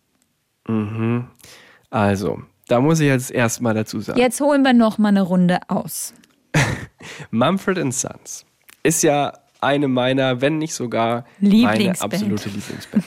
Mhm. 0.67 1.27
Also, 1.91 2.41
da 2.67 2.81
muss 2.81 3.00
ich 3.00 3.07
jetzt 3.07 3.29
erstmal 3.29 3.75
dazu 3.75 4.00
sagen. 4.00 4.19
Jetzt 4.19 4.41
holen 4.41 4.63
wir 4.63 4.74
noch 4.74 4.98
mal 4.98 5.10
eine 5.10 5.22
Runde 5.22 5.60
aus. 5.67 6.15
Mumford 7.29 7.93
Sons 7.93 8.45
ist 8.81 9.03
ja 9.03 9.34
eine 9.62 9.88
meiner, 9.88 10.41
wenn 10.41 10.57
nicht 10.57 10.74
sogar 10.74 11.25
meine 11.39 12.00
absolute 12.00 12.50
Lieblingsband. 12.50 13.05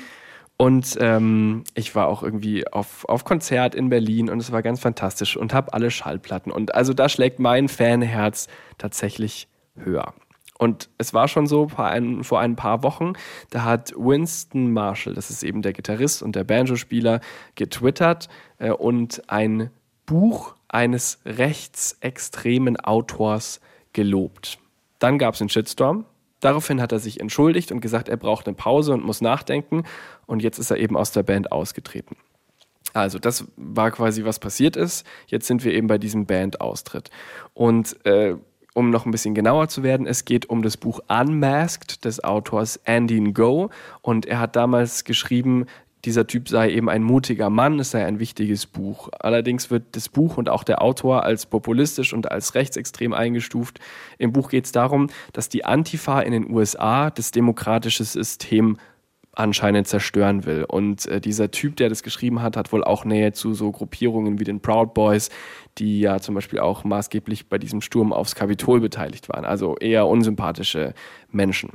Und 0.60 0.98
ähm, 1.00 1.64
ich 1.72 1.94
war 1.94 2.06
auch 2.06 2.22
irgendwie 2.22 2.70
auf, 2.70 3.06
auf 3.06 3.24
Konzert 3.24 3.74
in 3.74 3.88
Berlin 3.88 4.28
und 4.28 4.40
es 4.40 4.52
war 4.52 4.60
ganz 4.60 4.78
fantastisch 4.78 5.38
und 5.38 5.54
habe 5.54 5.72
alle 5.72 5.90
Schallplatten. 5.90 6.52
Und 6.52 6.74
also 6.74 6.92
da 6.92 7.08
schlägt 7.08 7.38
mein 7.38 7.66
Fanherz 7.66 8.46
tatsächlich 8.76 9.48
höher. 9.74 10.12
Und 10.58 10.90
es 10.98 11.14
war 11.14 11.28
schon 11.28 11.46
so 11.46 11.68
vor 11.68 11.86
ein, 11.86 12.24
vor 12.24 12.40
ein 12.40 12.56
paar 12.56 12.82
Wochen, 12.82 13.14
da 13.48 13.64
hat 13.64 13.94
Winston 13.96 14.70
Marshall, 14.70 15.14
das 15.14 15.30
ist 15.30 15.44
eben 15.44 15.62
der 15.62 15.72
Gitarrist 15.72 16.22
und 16.22 16.36
der 16.36 16.44
Banjo-Spieler, 16.44 17.22
getwittert 17.54 18.28
äh, 18.58 18.70
und 18.70 19.30
ein 19.30 19.70
Buch 20.04 20.56
eines 20.68 21.20
rechtsextremen 21.24 22.76
Autors 22.76 23.62
gelobt. 23.94 24.58
Dann 24.98 25.16
gab 25.16 25.36
es 25.36 25.40
einen 25.40 25.48
Shitstorm, 25.48 26.04
Daraufhin 26.40 26.80
hat 26.80 26.90
er 26.92 26.98
sich 26.98 27.20
entschuldigt 27.20 27.70
und 27.70 27.80
gesagt, 27.80 28.08
er 28.08 28.16
braucht 28.16 28.46
eine 28.46 28.56
Pause 28.56 28.94
und 28.94 29.04
muss 29.04 29.20
nachdenken. 29.20 29.84
Und 30.30 30.44
jetzt 30.44 30.60
ist 30.60 30.70
er 30.70 30.76
eben 30.76 30.96
aus 30.96 31.10
der 31.10 31.24
Band 31.24 31.50
ausgetreten. 31.50 32.14
Also, 32.92 33.18
das 33.18 33.46
war 33.56 33.90
quasi, 33.90 34.24
was 34.24 34.38
passiert 34.38 34.76
ist. 34.76 35.04
Jetzt 35.26 35.48
sind 35.48 35.64
wir 35.64 35.74
eben 35.74 35.88
bei 35.88 35.98
diesem 35.98 36.24
Band-Austritt. 36.24 37.10
Und 37.52 37.96
äh, 38.06 38.36
um 38.72 38.90
noch 38.90 39.06
ein 39.06 39.10
bisschen 39.10 39.34
genauer 39.34 39.66
zu 39.66 39.82
werden, 39.82 40.06
es 40.06 40.24
geht 40.24 40.48
um 40.48 40.62
das 40.62 40.76
Buch 40.76 41.00
Unmasked 41.08 42.04
des 42.04 42.22
Autors 42.22 42.76
Andy 42.84 43.20
Ngo. 43.20 43.70
Und 44.02 44.24
er 44.24 44.38
hat 44.38 44.54
damals 44.54 45.02
geschrieben, 45.02 45.66
dieser 46.04 46.28
Typ 46.28 46.48
sei 46.48 46.70
eben 46.70 46.88
ein 46.88 47.02
mutiger 47.02 47.50
Mann, 47.50 47.80
es 47.80 47.90
sei 47.90 48.06
ein 48.06 48.20
wichtiges 48.20 48.66
Buch. 48.66 49.08
Allerdings 49.18 49.68
wird 49.70 49.96
das 49.96 50.08
Buch 50.08 50.36
und 50.36 50.48
auch 50.48 50.62
der 50.62 50.80
Autor 50.80 51.24
als 51.24 51.44
populistisch 51.44 52.12
und 52.12 52.30
als 52.30 52.54
rechtsextrem 52.54 53.12
eingestuft. 53.12 53.80
Im 54.16 54.32
Buch 54.32 54.48
geht 54.48 54.66
es 54.66 54.72
darum, 54.72 55.10
dass 55.32 55.48
die 55.48 55.64
Antifa 55.64 56.20
in 56.20 56.30
den 56.30 56.50
USA 56.50 57.10
das 57.10 57.32
demokratische 57.32 58.04
System 58.04 58.78
anscheinend 59.40 59.88
zerstören 59.88 60.44
will. 60.44 60.64
Und 60.64 61.06
äh, 61.06 61.20
dieser 61.20 61.50
Typ, 61.50 61.76
der 61.76 61.88
das 61.88 62.02
geschrieben 62.02 62.42
hat, 62.42 62.56
hat 62.56 62.72
wohl 62.72 62.84
auch 62.84 63.04
Nähe 63.04 63.32
zu 63.32 63.54
so 63.54 63.72
Gruppierungen 63.72 64.38
wie 64.38 64.44
den 64.44 64.60
Proud 64.60 64.94
Boys, 64.94 65.30
die 65.78 66.00
ja 66.00 66.20
zum 66.20 66.34
Beispiel 66.34 66.60
auch 66.60 66.84
maßgeblich 66.84 67.48
bei 67.48 67.58
diesem 67.58 67.80
Sturm 67.80 68.12
aufs 68.12 68.34
Kapitol 68.34 68.80
beteiligt 68.80 69.28
waren. 69.28 69.44
Also 69.44 69.76
eher 69.76 70.06
unsympathische 70.06 70.94
Menschen. 71.30 71.70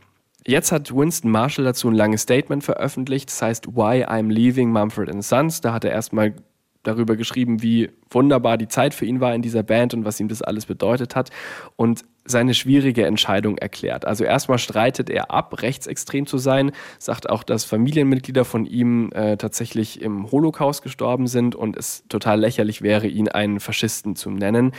Jetzt 0.48 0.72
hat 0.72 0.96
Winston 0.96 1.32
Marshall 1.32 1.66
dazu 1.66 1.90
ein 1.90 1.96
langes 1.96 2.22
Statement 2.22 2.64
veröffentlicht, 2.64 3.30
das 3.30 3.42
heißt 3.42 3.68
Why 3.76 4.06
I'm 4.06 4.32
Leaving 4.32 4.72
Mumford 4.72 5.24
Sons. 5.24 5.62
Da 5.62 5.74
hat 5.74 5.84
er 5.84 5.92
erstmal 5.92 6.36
darüber 6.84 7.16
geschrieben, 7.16 7.64
wie 7.64 7.90
wunderbar 8.12 8.58
die 8.58 8.68
Zeit 8.68 8.94
für 8.94 9.06
ihn 9.06 9.20
war 9.20 9.34
in 9.34 9.42
dieser 9.42 9.64
Band 9.64 9.96
und 9.96 10.06
was 10.06 10.20
ihm 10.20 10.28
das 10.28 10.44
alles 10.44 10.68
bedeutet 10.68 11.16
hat 11.16 11.32
und 11.76 12.06
seine 12.26 12.54
schwierige 12.54 13.06
Entscheidung 13.06 13.58
erklärt. 13.58 14.06
Also 14.06 14.24
erstmal 14.24 14.58
streitet 14.58 15.10
er 15.10 15.32
ab, 15.32 15.62
rechtsextrem 15.62 16.26
zu 16.26 16.38
sein, 16.38 16.72
sagt 17.00 17.30
auch, 17.30 17.44
dass 17.44 17.66
Familienmitglieder 17.66 18.46
von 18.46 18.66
ihm 18.66 19.12
äh, 19.14 19.38
tatsächlich 19.38 20.02
im 20.02 20.32
Holocaust 20.32 20.82
gestorben 20.82 21.28
sind 21.28 21.56
und 21.56 21.78
es 21.78 22.04
total 22.10 22.40
lächerlich 22.40 22.82
wäre, 22.82 23.08
ihn 23.08 23.30
einen 23.30 23.60
Faschisten 23.60 24.16
zu 24.16 24.32
nennen. 24.32 24.72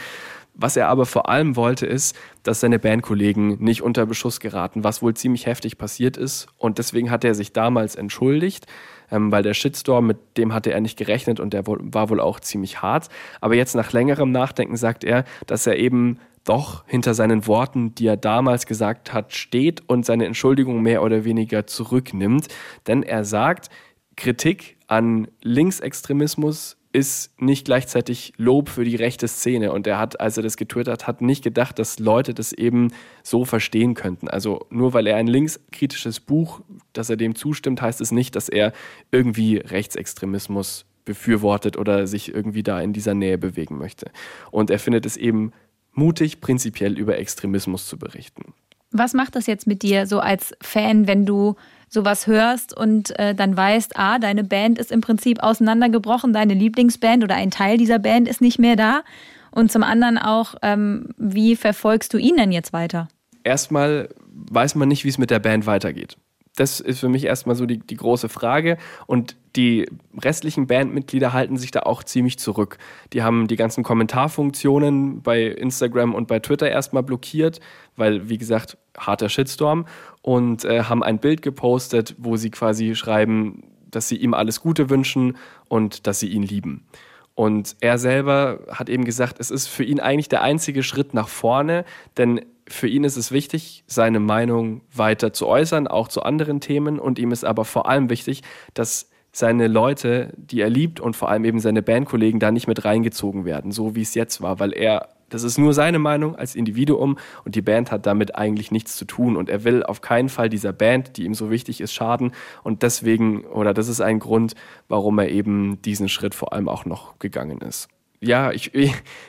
Was 0.58 0.76
er 0.76 0.88
aber 0.88 1.04
vor 1.04 1.28
allem 1.28 1.54
wollte, 1.54 1.84
ist, 1.84 2.16
dass 2.42 2.60
seine 2.60 2.78
Bandkollegen 2.78 3.62
nicht 3.62 3.82
unter 3.82 4.06
Beschuss 4.06 4.40
geraten, 4.40 4.84
was 4.84 5.02
wohl 5.02 5.12
ziemlich 5.12 5.44
heftig 5.44 5.76
passiert 5.76 6.16
ist. 6.16 6.46
Und 6.56 6.78
deswegen 6.78 7.10
hat 7.10 7.24
er 7.24 7.34
sich 7.34 7.52
damals 7.52 7.94
entschuldigt, 7.94 8.66
ähm, 9.10 9.30
weil 9.30 9.42
der 9.42 9.52
Shitstorm, 9.52 10.06
mit 10.06 10.38
dem 10.38 10.54
hatte 10.54 10.72
er 10.72 10.80
nicht 10.80 10.96
gerechnet 10.96 11.40
und 11.40 11.52
der 11.52 11.66
war 11.66 12.08
wohl 12.08 12.20
auch 12.20 12.40
ziemlich 12.40 12.80
hart. 12.80 13.08
Aber 13.42 13.54
jetzt 13.54 13.74
nach 13.74 13.92
längerem 13.92 14.32
Nachdenken 14.32 14.76
sagt 14.76 15.04
er, 15.04 15.24
dass 15.46 15.66
er 15.66 15.76
eben 15.76 16.18
doch 16.46 16.84
hinter 16.86 17.12
seinen 17.12 17.46
Worten, 17.46 17.94
die 17.94 18.06
er 18.06 18.16
damals 18.16 18.66
gesagt 18.66 19.12
hat, 19.12 19.34
steht 19.34 19.82
und 19.88 20.06
seine 20.06 20.26
Entschuldigung 20.26 20.80
mehr 20.80 21.02
oder 21.02 21.24
weniger 21.24 21.66
zurücknimmt. 21.66 22.48
Denn 22.86 23.02
er 23.02 23.24
sagt, 23.24 23.68
Kritik 24.16 24.76
an 24.86 25.28
Linksextremismus 25.42 26.76
ist 26.92 27.38
nicht 27.38 27.66
gleichzeitig 27.66 28.32
Lob 28.38 28.70
für 28.70 28.84
die 28.84 28.96
rechte 28.96 29.28
Szene. 29.28 29.70
Und 29.72 29.86
er 29.86 29.98
hat, 29.98 30.18
als 30.18 30.38
er 30.38 30.42
das 30.42 30.56
getwittert 30.56 31.06
hat, 31.06 31.20
nicht 31.20 31.44
gedacht, 31.44 31.78
dass 31.78 31.98
Leute 31.98 32.32
das 32.32 32.54
eben 32.54 32.90
so 33.22 33.44
verstehen 33.44 33.92
könnten. 33.92 34.28
Also 34.28 34.64
nur 34.70 34.94
weil 34.94 35.06
er 35.06 35.16
ein 35.16 35.26
linkskritisches 35.26 36.20
Buch, 36.20 36.62
dass 36.94 37.10
er 37.10 37.16
dem 37.16 37.34
zustimmt, 37.34 37.82
heißt 37.82 38.00
es 38.00 38.12
nicht, 38.12 38.34
dass 38.34 38.48
er 38.48 38.72
irgendwie 39.10 39.58
Rechtsextremismus 39.58 40.86
befürwortet 41.04 41.76
oder 41.76 42.06
sich 42.06 42.34
irgendwie 42.34 42.62
da 42.62 42.80
in 42.80 42.94
dieser 42.94 43.14
Nähe 43.14 43.36
bewegen 43.36 43.76
möchte. 43.76 44.10
Und 44.50 44.70
er 44.70 44.78
findet 44.78 45.04
es 45.04 45.18
eben 45.18 45.52
mutig, 45.96 46.40
prinzipiell 46.40 46.98
über 46.98 47.18
Extremismus 47.18 47.86
zu 47.86 47.98
berichten. 47.98 48.54
Was 48.92 49.14
macht 49.14 49.34
das 49.34 49.46
jetzt 49.46 49.66
mit 49.66 49.82
dir 49.82 50.06
so 50.06 50.20
als 50.20 50.54
Fan, 50.60 51.06
wenn 51.06 51.26
du 51.26 51.56
sowas 51.88 52.26
hörst 52.26 52.76
und 52.76 53.18
äh, 53.18 53.34
dann 53.34 53.56
weißt, 53.56 53.96
ah, 53.96 54.18
deine 54.18 54.44
Band 54.44 54.78
ist 54.78 54.92
im 54.92 55.00
Prinzip 55.00 55.42
auseinandergebrochen, 55.42 56.32
deine 56.32 56.54
Lieblingsband 56.54 57.22
oder 57.22 57.34
ein 57.34 57.50
Teil 57.50 57.78
dieser 57.78 57.98
Band 57.98 58.28
ist 58.28 58.40
nicht 58.40 58.58
mehr 58.58 58.76
da. 58.76 59.02
Und 59.50 59.72
zum 59.72 59.82
anderen 59.82 60.18
auch, 60.18 60.54
ähm, 60.62 61.08
wie 61.16 61.56
verfolgst 61.56 62.12
du 62.12 62.18
ihn 62.18 62.36
denn 62.36 62.52
jetzt 62.52 62.72
weiter? 62.72 63.08
Erstmal 63.42 64.08
weiß 64.28 64.74
man 64.74 64.88
nicht, 64.88 65.04
wie 65.04 65.08
es 65.08 65.18
mit 65.18 65.30
der 65.30 65.38
Band 65.38 65.66
weitergeht. 65.66 66.16
Das 66.56 66.80
ist 66.80 67.00
für 67.00 67.08
mich 67.08 67.24
erstmal 67.24 67.54
so 67.54 67.66
die, 67.66 67.78
die 67.78 67.96
große 67.96 68.28
Frage. 68.28 68.78
Und 69.06 69.36
die 69.54 69.86
restlichen 70.20 70.66
Bandmitglieder 70.66 71.32
halten 71.32 71.56
sich 71.56 71.70
da 71.70 71.80
auch 71.80 72.02
ziemlich 72.02 72.38
zurück. 72.38 72.78
Die 73.12 73.22
haben 73.22 73.46
die 73.46 73.56
ganzen 73.56 73.84
Kommentarfunktionen 73.84 75.22
bei 75.22 75.44
Instagram 75.44 76.14
und 76.14 76.28
bei 76.28 76.40
Twitter 76.40 76.68
erstmal 76.68 77.02
blockiert, 77.02 77.60
weil, 77.94 78.28
wie 78.28 78.38
gesagt, 78.38 78.78
harter 78.98 79.28
Shitstorm. 79.28 79.86
Und 80.22 80.64
äh, 80.64 80.84
haben 80.84 81.02
ein 81.02 81.18
Bild 81.18 81.42
gepostet, 81.42 82.14
wo 82.18 82.36
sie 82.36 82.50
quasi 82.50 82.94
schreiben, 82.94 83.62
dass 83.90 84.08
sie 84.08 84.16
ihm 84.16 84.34
alles 84.34 84.60
Gute 84.60 84.90
wünschen 84.90 85.36
und 85.68 86.06
dass 86.06 86.20
sie 86.20 86.28
ihn 86.28 86.42
lieben. 86.42 86.86
Und 87.34 87.76
er 87.80 87.98
selber 87.98 88.60
hat 88.70 88.88
eben 88.88 89.04
gesagt, 89.04 89.40
es 89.40 89.50
ist 89.50 89.66
für 89.66 89.84
ihn 89.84 90.00
eigentlich 90.00 90.30
der 90.30 90.40
einzige 90.40 90.82
Schritt 90.82 91.12
nach 91.12 91.28
vorne, 91.28 91.84
denn 92.16 92.40
für 92.68 92.88
ihn 92.88 93.04
ist 93.04 93.16
es 93.16 93.32
wichtig, 93.32 93.84
seine 93.86 94.20
Meinung 94.20 94.82
weiter 94.92 95.32
zu 95.32 95.46
äußern, 95.46 95.86
auch 95.86 96.08
zu 96.08 96.22
anderen 96.22 96.60
Themen. 96.60 96.98
Und 96.98 97.18
ihm 97.18 97.32
ist 97.32 97.44
aber 97.44 97.64
vor 97.64 97.88
allem 97.88 98.10
wichtig, 98.10 98.42
dass 98.74 99.08
seine 99.32 99.68
Leute, 99.68 100.32
die 100.36 100.60
er 100.60 100.70
liebt 100.70 100.98
und 100.98 101.14
vor 101.14 101.28
allem 101.28 101.44
eben 101.44 101.60
seine 101.60 101.82
Bandkollegen 101.82 102.40
da 102.40 102.50
nicht 102.50 102.68
mit 102.68 102.84
reingezogen 102.84 103.44
werden, 103.44 103.70
so 103.70 103.94
wie 103.94 104.00
es 104.00 104.14
jetzt 104.14 104.40
war, 104.40 104.60
weil 104.60 104.72
er, 104.72 105.10
das 105.28 105.42
ist 105.42 105.58
nur 105.58 105.74
seine 105.74 105.98
Meinung 105.98 106.36
als 106.36 106.54
Individuum 106.54 107.18
und 107.44 107.54
die 107.54 107.60
Band 107.60 107.92
hat 107.92 108.06
damit 108.06 108.34
eigentlich 108.34 108.70
nichts 108.70 108.96
zu 108.96 109.04
tun. 109.04 109.36
Und 109.36 109.50
er 109.50 109.64
will 109.64 109.82
auf 109.82 110.00
keinen 110.00 110.30
Fall 110.30 110.48
dieser 110.48 110.72
Band, 110.72 111.18
die 111.18 111.24
ihm 111.24 111.34
so 111.34 111.50
wichtig 111.50 111.80
ist, 111.82 111.92
schaden. 111.92 112.32
Und 112.62 112.82
deswegen, 112.82 113.44
oder 113.44 113.74
das 113.74 113.88
ist 113.88 114.00
ein 114.00 114.20
Grund, 114.20 114.54
warum 114.88 115.18
er 115.18 115.28
eben 115.28 115.82
diesen 115.82 116.08
Schritt 116.08 116.34
vor 116.34 116.52
allem 116.54 116.68
auch 116.68 116.86
noch 116.86 117.18
gegangen 117.18 117.60
ist 117.60 117.88
ja, 118.26 118.52
ich, 118.52 118.70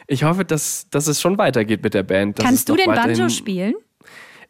ich 0.07 0.23
hoffe, 0.23 0.45
dass, 0.45 0.89
dass 0.89 1.07
es 1.07 1.21
schon 1.21 1.37
weitergeht 1.37 1.83
mit 1.83 1.93
der 1.93 2.03
Band. 2.03 2.39
Kannst 2.39 2.69
du 2.69 2.75
denn 2.75 2.87
Banjo 2.87 3.29
spielen? 3.29 3.75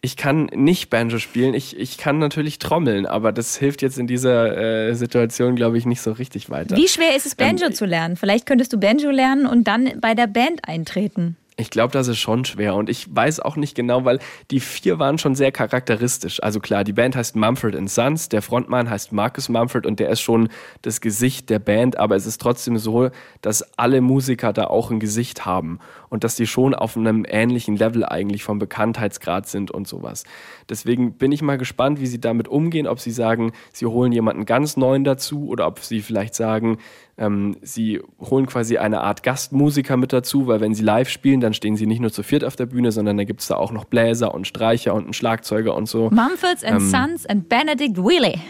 Ich 0.01 0.15
kann 0.15 0.45
nicht 0.53 0.89
Banjo 0.89 1.17
spielen. 1.17 1.53
Ich, 1.53 1.77
ich 1.77 1.97
kann 1.97 2.19
natürlich 2.19 2.59
trommeln, 2.59 3.05
aber 3.05 3.31
das 3.31 3.57
hilft 3.57 3.81
jetzt 3.81 3.97
in 3.97 4.05
dieser 4.05 4.89
äh, 4.89 4.93
Situation, 4.93 5.55
glaube 5.55 5.77
ich, 5.77 5.85
nicht 5.85 6.01
so 6.01 6.11
richtig 6.11 6.49
weiter. 6.49 6.75
Wie 6.75 6.87
schwer 6.87 7.15
ist 7.15 7.25
es, 7.25 7.35
Banjo 7.35 7.65
ähm, 7.65 7.73
zu 7.73 7.85
lernen? 7.85 8.15
Vielleicht 8.15 8.45
könntest 8.45 8.73
du 8.73 8.79
Banjo 8.79 9.09
lernen 9.09 9.47
und 9.47 9.67
dann 9.67 9.99
bei 9.99 10.13
der 10.13 10.27
Band 10.27 10.67
eintreten. 10.67 11.35
Ich 11.59 11.71
glaube, 11.71 11.91
das 11.91 12.07
ist 12.07 12.19
schon 12.19 12.45
schwer 12.45 12.75
und 12.75 12.87
ich 12.87 13.07
weiß 13.15 13.39
auch 13.39 13.55
nicht 13.55 13.73
genau, 13.73 14.05
weil 14.05 14.19
die 14.51 14.59
vier 14.59 14.99
waren 14.99 15.17
schon 15.17 15.33
sehr 15.33 15.51
charakteristisch. 15.51 16.41
Also 16.43 16.59
klar, 16.59 16.83
die 16.83 16.93
Band 16.93 17.15
heißt 17.15 17.35
Mumford 17.35 17.75
Sons, 17.89 18.29
der 18.29 18.43
Frontmann 18.43 18.91
heißt 18.91 19.11
Marcus 19.11 19.49
Mumford 19.49 19.87
und 19.87 19.99
der 19.99 20.09
ist 20.09 20.21
schon 20.21 20.49
das 20.83 21.01
Gesicht 21.01 21.49
der 21.49 21.57
Band, 21.57 21.97
aber 21.97 22.15
es 22.15 22.27
ist 22.27 22.39
trotzdem 22.39 22.77
so, 22.77 23.09
dass 23.41 23.63
alle 23.75 24.01
Musiker 24.01 24.53
da 24.53 24.65
auch 24.65 24.91
ein 24.91 24.99
Gesicht 24.99 25.47
haben 25.47 25.79
und 26.09 26.23
dass 26.23 26.35
die 26.35 26.45
schon 26.45 26.75
auf 26.75 26.95
einem 26.95 27.25
ähnlichen 27.27 27.75
Level 27.75 28.05
eigentlich 28.05 28.43
vom 28.43 28.59
Bekanntheitsgrad 28.59 29.47
sind 29.47 29.71
und 29.71 29.87
sowas. 29.87 30.25
Deswegen 30.69 31.13
bin 31.13 31.31
ich 31.31 31.41
mal 31.41 31.57
gespannt, 31.57 31.99
wie 31.99 32.05
sie 32.05 32.21
damit 32.21 32.47
umgehen, 32.47 32.85
ob 32.85 32.99
sie 32.99 33.09
sagen, 33.09 33.51
sie 33.73 33.87
holen 33.87 34.11
jemanden 34.11 34.45
ganz 34.45 34.77
neuen 34.77 35.03
dazu 35.03 35.47
oder 35.47 35.65
ob 35.65 35.79
sie 35.79 36.01
vielleicht 36.03 36.35
sagen, 36.35 36.77
ähm, 37.17 37.57
sie 37.61 37.99
holen 38.19 38.45
quasi 38.45 38.77
eine 38.77 39.01
Art 39.01 39.23
Gastmusiker 39.23 39.97
mit 39.97 40.13
dazu, 40.13 40.47
weil 40.47 40.61
wenn 40.61 40.75
sie 40.75 40.83
live 40.83 41.09
spielen, 41.09 41.41
dann 41.41 41.53
stehen 41.53 41.75
sie 41.75 41.87
nicht 41.87 41.99
nur 41.99 42.11
zu 42.11 42.21
viert 42.21 42.43
auf 42.43 42.55
der 42.55 42.67
Bühne, 42.67 42.91
sondern 42.91 43.17
da 43.17 43.23
gibt 43.23 43.41
es 43.41 43.47
da 43.47 43.55
auch 43.55 43.71
noch 43.71 43.85
Bläser 43.85 44.33
und 44.33 44.45
Streicher 44.45 44.93
und 44.93 45.05
einen 45.05 45.13
Schlagzeuger 45.13 45.75
und 45.75 45.87
so. 45.87 46.09
Mumfords 46.11 46.63
and 46.63 46.81
ähm, 46.81 46.89
Sons 46.89 47.25
and 47.25 47.49
Benedict 47.49 47.97
Wheeler. 47.97 48.35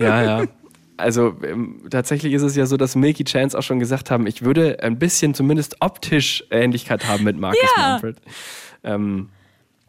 Ja, 0.00 0.22
ja. 0.22 0.46
Also 0.96 1.34
ähm, 1.42 1.80
tatsächlich 1.88 2.34
ist 2.34 2.42
es 2.42 2.56
ja 2.56 2.66
so, 2.66 2.76
dass 2.76 2.94
Milky 2.94 3.24
Chance 3.24 3.58
auch 3.58 3.62
schon 3.62 3.78
gesagt 3.78 4.10
haben, 4.10 4.26
ich 4.26 4.42
würde 4.42 4.82
ein 4.82 4.98
bisschen 4.98 5.32
zumindest 5.32 5.76
optisch 5.80 6.44
Ähnlichkeit 6.50 7.08
haben 7.08 7.24
mit 7.24 7.38
Marcus 7.38 7.62
ja. 7.74 7.92
Mumford. 7.92 8.16
Ähm, 8.84 9.30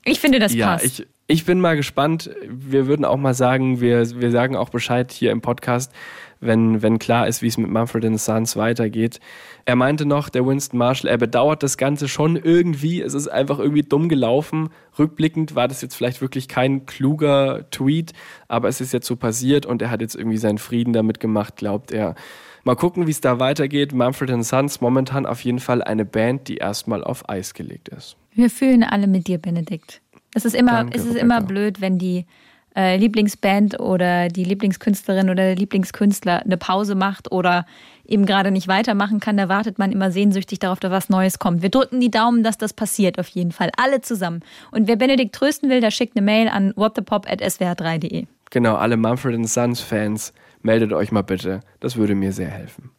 ich 0.06 0.22
finde, 0.22 0.40
das 0.40 0.54
ja, 0.54 0.68
passt. 0.68 0.86
Ich, 0.86 1.08
ich 1.28 1.46
bin 1.46 1.60
mal 1.60 1.76
gespannt. 1.76 2.30
Wir 2.48 2.88
würden 2.88 3.04
auch 3.04 3.18
mal 3.18 3.34
sagen, 3.34 3.82
wir, 3.82 4.22
wir 4.22 4.32
sagen 4.32 4.56
auch 4.56 4.70
Bescheid 4.70 5.12
hier 5.12 5.32
im 5.32 5.42
Podcast, 5.42 5.92
wenn, 6.42 6.82
wenn 6.82 7.00
klar 7.00 7.28
ist, 7.28 7.42
wie 7.42 7.48
es 7.48 7.58
mit 7.58 7.70
Mumford 7.70 8.04
Sons 8.20 8.58
weitergeht. 8.58 9.20
Er 9.66 9.76
meinte 9.76 10.06
noch, 10.06 10.28
der 10.30 10.46
Winston 10.46 10.78
Marshall, 10.78 11.10
er 11.10 11.18
bedauert 11.18 11.64
das 11.64 11.78
Ganze 11.78 12.08
schon 12.08 12.36
irgendwie. 12.36 13.02
Es 13.02 13.14
ist 13.14 13.28
einfach 13.28 13.60
irgendwie 13.60 13.84
dumm 13.84 14.10
gelaufen. 14.10 14.70
Rückblickend 14.98 15.56
war 15.56 15.68
das 15.68 15.82
jetzt 15.82 15.96
vielleicht 15.96 16.22
wirklich 16.22 16.48
kein 16.48 16.86
kluger 16.86 17.70
Tweet, 17.70 18.14
aber 18.48 18.68
es 18.68 18.82
ist 18.82 18.92
jetzt 18.92 19.08
so 19.08 19.16
passiert 19.16 19.66
und 19.66 19.82
er 19.82 19.92
hat 19.92 20.02
jetzt 20.02 20.16
irgendwie 20.16 20.38
seinen 20.38 20.58
Frieden 20.58 20.94
damit 20.94 21.20
gemacht, 21.20 21.56
glaubt 21.56 21.92
er. 21.92 22.16
Mal 22.64 22.76
gucken, 22.76 23.08
wie 23.08 23.12
es 23.12 23.22
da 23.22 23.40
weitergeht. 23.40 23.94
Mumford 23.94 24.44
Sons 24.44 24.82
momentan 24.82 25.26
auf 25.26 25.44
jeden 25.44 25.60
Fall 25.60 25.84
eine 25.84 26.06
Band, 26.06 26.48
die 26.48 26.58
erstmal 26.58 27.04
auf 27.04 27.30
Eis 27.30 27.54
gelegt 27.54 27.90
ist. 27.90 28.18
Wir 28.34 28.50
fühlen 28.50 28.84
alle 28.84 29.08
mit 29.08 29.28
dir, 29.28 29.38
Benedikt. 29.38 30.02
Es 30.34 30.46
ist 30.46 30.56
immer, 30.56 30.72
Danke, 30.72 30.98
es 30.98 31.06
ist 31.06 31.16
immer 31.16 31.42
blöd, 31.42 31.82
wenn 31.82 31.98
die 31.98 32.26
äh, 32.76 32.98
Lieblingsband 32.98 33.80
oder 33.80 34.28
die 34.28 34.44
Lieblingskünstlerin 34.44 35.30
oder 35.30 35.44
der 35.44 35.56
Lieblingskünstler 35.56 36.44
eine 36.44 36.58
Pause 36.58 36.96
macht 36.96 37.32
oder 37.32 37.66
eben 38.06 38.26
gerade 38.26 38.52
nicht 38.52 38.68
weitermachen 38.68 39.20
kann, 39.20 39.38
da 39.38 39.50
wartet 39.50 39.80
man 39.80 39.92
immer 39.92 40.12
sehnsüchtig 40.12 40.60
darauf, 40.60 40.80
dass 40.80 40.92
was 40.92 41.10
Neues 41.10 41.40
kommt. 41.40 41.62
Wir 41.62 41.70
drücken 41.70 42.00
die 42.00 42.12
Daumen, 42.12 42.44
dass 42.44 42.58
das 42.58 42.74
passiert, 42.74 43.20
auf 43.20 43.28
jeden 43.30 43.52
Fall. 43.52 43.72
Alle 43.78 44.02
zusammen. 44.02 44.42
Und 44.72 44.88
wer 44.88 44.96
Benedikt 44.96 45.34
trösten 45.34 45.70
will, 45.70 45.82
der 45.82 45.92
schickt 45.92 46.16
eine 46.16 46.26
Mail 46.26 46.48
an 46.50 46.74
whatthepop.swr3.de. 46.76 48.26
Genau, 48.50 48.76
alle 48.76 48.98
Mumford 48.98 49.48
Sons 49.48 49.80
Fans, 49.80 50.34
meldet 50.62 50.92
euch 50.92 51.12
mal 51.12 51.22
bitte. 51.22 51.62
Das 51.80 51.96
würde 51.96 52.16
mir 52.16 52.34
sehr 52.34 52.50
helfen. 52.50 52.92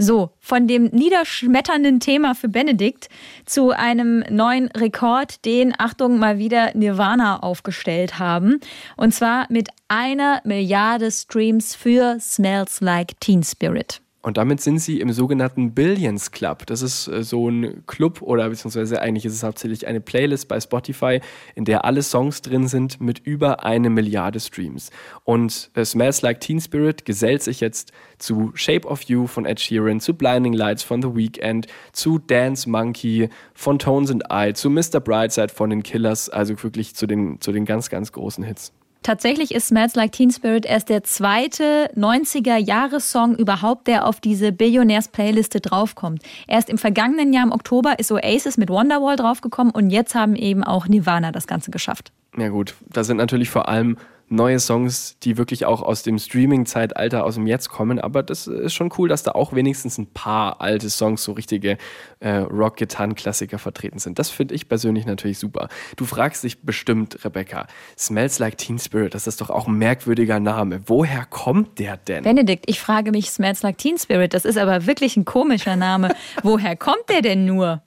So, 0.00 0.30
von 0.38 0.68
dem 0.68 0.84
niederschmetternden 0.84 1.98
Thema 1.98 2.36
für 2.36 2.48
Benedikt 2.48 3.08
zu 3.44 3.70
einem 3.70 4.24
neuen 4.30 4.68
Rekord, 4.68 5.44
den, 5.44 5.74
Achtung, 5.76 6.20
mal 6.20 6.38
wieder 6.38 6.70
Nirvana 6.74 7.40
aufgestellt 7.40 8.20
haben. 8.20 8.60
Und 8.96 9.12
zwar 9.12 9.46
mit 9.50 9.70
einer 9.88 10.40
Milliarde 10.44 11.10
Streams 11.10 11.74
für 11.74 12.18
Smells 12.20 12.80
Like 12.80 13.18
Teen 13.18 13.42
Spirit. 13.42 14.00
Und 14.28 14.36
damit 14.36 14.60
sind 14.60 14.78
sie 14.78 15.00
im 15.00 15.10
sogenannten 15.10 15.72
Billions 15.72 16.32
Club. 16.32 16.66
Das 16.66 16.82
ist 16.82 17.08
äh, 17.08 17.22
so 17.22 17.48
ein 17.48 17.82
Club 17.86 18.20
oder 18.20 18.50
beziehungsweise 18.50 19.00
eigentlich 19.00 19.24
ist 19.24 19.32
es 19.32 19.42
hauptsächlich 19.42 19.86
eine 19.86 20.02
Playlist 20.02 20.48
bei 20.48 20.60
Spotify, 20.60 21.22
in 21.54 21.64
der 21.64 21.86
alle 21.86 22.02
Songs 22.02 22.42
drin 22.42 22.68
sind 22.68 23.00
mit 23.00 23.20
über 23.20 23.64
eine 23.64 23.88
Milliarde 23.88 24.38
Streams. 24.38 24.90
Und 25.24 25.70
äh, 25.72 25.82
Smells 25.82 26.20
Like 26.20 26.40
Teen 26.40 26.60
Spirit 26.60 27.06
gesellt 27.06 27.42
sich 27.42 27.60
jetzt 27.60 27.92
zu 28.18 28.52
Shape 28.52 28.86
of 28.86 29.00
You 29.04 29.26
von 29.26 29.46
Ed 29.46 29.60
Sheeran, 29.60 29.98
zu 29.98 30.12
Blinding 30.12 30.52
Lights 30.52 30.82
von 30.82 31.00
The 31.00 31.16
Weeknd, 31.16 31.66
zu 31.92 32.18
Dance 32.18 32.68
Monkey 32.68 33.30
von 33.54 33.78
Tones 33.78 34.10
and 34.10 34.24
I, 34.30 34.52
zu 34.52 34.68
Mr. 34.68 35.00
Brightside 35.00 35.48
von 35.48 35.70
den 35.70 35.82
Killers, 35.82 36.28
also 36.28 36.62
wirklich 36.62 36.94
zu 36.94 37.06
den, 37.06 37.40
zu 37.40 37.50
den 37.50 37.64
ganz, 37.64 37.88
ganz 37.88 38.12
großen 38.12 38.44
Hits. 38.44 38.74
Tatsächlich 39.02 39.54
ist 39.54 39.68
Smells 39.68 39.94
Like 39.94 40.12
Teen 40.12 40.30
Spirit 40.30 40.66
erst 40.66 40.88
der 40.88 41.02
zweite 41.02 41.90
90er-Jahres-Song 41.96 43.36
überhaupt, 43.36 43.86
der 43.86 44.06
auf 44.06 44.20
diese 44.20 44.52
Billionärs-Playliste 44.52 45.60
draufkommt. 45.60 46.22
Erst 46.46 46.68
im 46.68 46.78
vergangenen 46.78 47.32
Jahr 47.32 47.44
im 47.44 47.52
Oktober 47.52 47.98
ist 47.98 48.12
Oasis 48.12 48.56
mit 48.58 48.68
Wonderwall 48.68 49.16
draufgekommen 49.16 49.72
und 49.72 49.90
jetzt 49.90 50.14
haben 50.14 50.36
eben 50.36 50.64
auch 50.64 50.88
Nirvana 50.88 51.32
das 51.32 51.46
Ganze 51.46 51.70
geschafft. 51.70 52.12
Ja 52.36 52.48
gut, 52.48 52.74
da 52.92 53.04
sind 53.04 53.16
natürlich 53.16 53.50
vor 53.50 53.68
allem 53.68 53.96
neue 54.30 54.58
Songs, 54.60 55.16
die 55.22 55.36
wirklich 55.36 55.64
auch 55.64 55.82
aus 55.82 56.02
dem 56.02 56.18
Streaming-Zeitalter, 56.18 57.24
aus 57.24 57.34
dem 57.34 57.46
Jetzt 57.46 57.68
kommen. 57.68 57.98
Aber 57.98 58.22
das 58.22 58.46
ist 58.46 58.74
schon 58.74 58.90
cool, 58.98 59.08
dass 59.08 59.22
da 59.22 59.32
auch 59.32 59.52
wenigstens 59.52 59.98
ein 59.98 60.06
paar 60.06 60.60
alte 60.60 60.90
Songs, 60.90 61.24
so 61.24 61.32
richtige 61.32 61.78
äh, 62.20 62.30
Rock-Gitarren-Klassiker 62.30 63.58
vertreten 63.58 63.98
sind. 63.98 64.18
Das 64.18 64.30
finde 64.30 64.54
ich 64.54 64.68
persönlich 64.68 65.06
natürlich 65.06 65.38
super. 65.38 65.68
Du 65.96 66.04
fragst 66.04 66.44
dich 66.44 66.62
bestimmt, 66.62 67.24
Rebecca, 67.24 67.66
Smells 67.96 68.38
Like 68.38 68.58
Teen 68.58 68.78
Spirit, 68.78 69.14
das 69.14 69.26
ist 69.26 69.40
doch 69.40 69.50
auch 69.50 69.66
ein 69.66 69.74
merkwürdiger 69.74 70.40
Name. 70.40 70.82
Woher 70.86 71.24
kommt 71.24 71.78
der 71.78 71.96
denn? 71.96 72.24
Benedikt, 72.24 72.64
ich 72.66 72.80
frage 72.80 73.10
mich, 73.10 73.30
Smells 73.30 73.62
Like 73.62 73.78
Teen 73.78 73.98
Spirit, 73.98 74.34
das 74.34 74.44
ist 74.44 74.58
aber 74.58 74.86
wirklich 74.86 75.16
ein 75.16 75.24
komischer 75.24 75.76
Name. 75.76 76.14
Woher 76.42 76.76
kommt 76.76 77.08
der 77.08 77.22
denn 77.22 77.46
nur? 77.46 77.82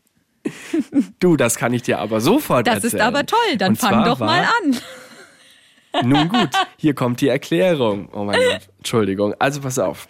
Du, 1.20 1.38
das 1.38 1.56
kann 1.56 1.74
ich 1.74 1.84
dir 1.84 2.00
aber 2.00 2.20
sofort 2.20 2.66
das 2.66 2.76
erzählen. 2.76 2.92
Das 2.92 3.02
ist 3.02 3.06
aber 3.06 3.26
toll, 3.26 3.58
dann 3.58 3.76
fang 3.76 4.04
doch 4.06 4.20
mal 4.20 4.44
an. 4.44 4.76
Nun 6.04 6.30
gut, 6.30 6.50
hier 6.78 6.94
kommt 6.94 7.22
die 7.22 7.28
Erklärung. 7.28 8.10
Oh 8.14 8.24
mein 8.24 8.40
Gott, 8.40 8.70
Entschuldigung. 8.78 9.34
Also 9.40 9.62
pass 9.62 9.80
auf. 9.80 10.08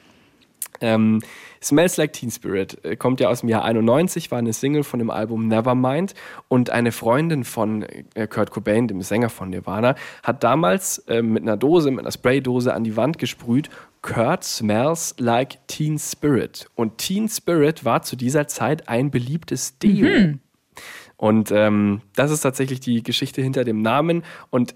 Ähm, 0.81 1.21
Smells 1.63 1.97
Like 1.97 2.13
Teen 2.13 2.31
Spirit 2.31 2.83
äh, 2.83 2.95
kommt 2.95 3.19
ja 3.19 3.29
aus 3.29 3.41
dem 3.41 3.49
Jahr 3.49 3.63
91, 3.63 4.31
war 4.31 4.39
eine 4.39 4.51
Single 4.51 4.83
von 4.83 4.97
dem 4.97 5.11
Album 5.11 5.47
Nevermind 5.47 6.15
und 6.47 6.71
eine 6.71 6.91
Freundin 6.91 7.43
von 7.43 7.83
äh, 8.15 8.27
Kurt 8.27 8.49
Cobain, 8.49 8.87
dem 8.87 9.01
Sänger 9.01 9.29
von 9.29 9.51
Nirvana, 9.51 9.95
hat 10.23 10.43
damals 10.43 10.99
äh, 11.07 11.21
mit 11.21 11.43
einer 11.43 11.57
Dose, 11.57 11.91
mit 11.91 11.99
einer 11.99 12.11
Spraydose 12.11 12.73
an 12.73 12.83
die 12.83 12.97
Wand 12.97 13.19
gesprüht. 13.19 13.69
Kurt 14.01 14.43
smells 14.43 15.13
like 15.19 15.59
Teen 15.67 15.99
Spirit. 15.99 16.67
Und 16.73 16.97
Teen 16.97 17.29
Spirit 17.29 17.85
war 17.85 18.01
zu 18.01 18.15
dieser 18.15 18.47
Zeit 18.47 18.89
ein 18.89 19.11
beliebtes 19.11 19.77
Deo. 19.77 20.07
Mhm. 20.07 20.39
Und 21.17 21.51
ähm, 21.51 22.01
das 22.15 22.31
ist 22.31 22.41
tatsächlich 22.41 22.79
die 22.79 23.03
Geschichte 23.03 23.43
hinter 23.43 23.63
dem 23.63 23.83
Namen. 23.83 24.23
Und 24.49 24.73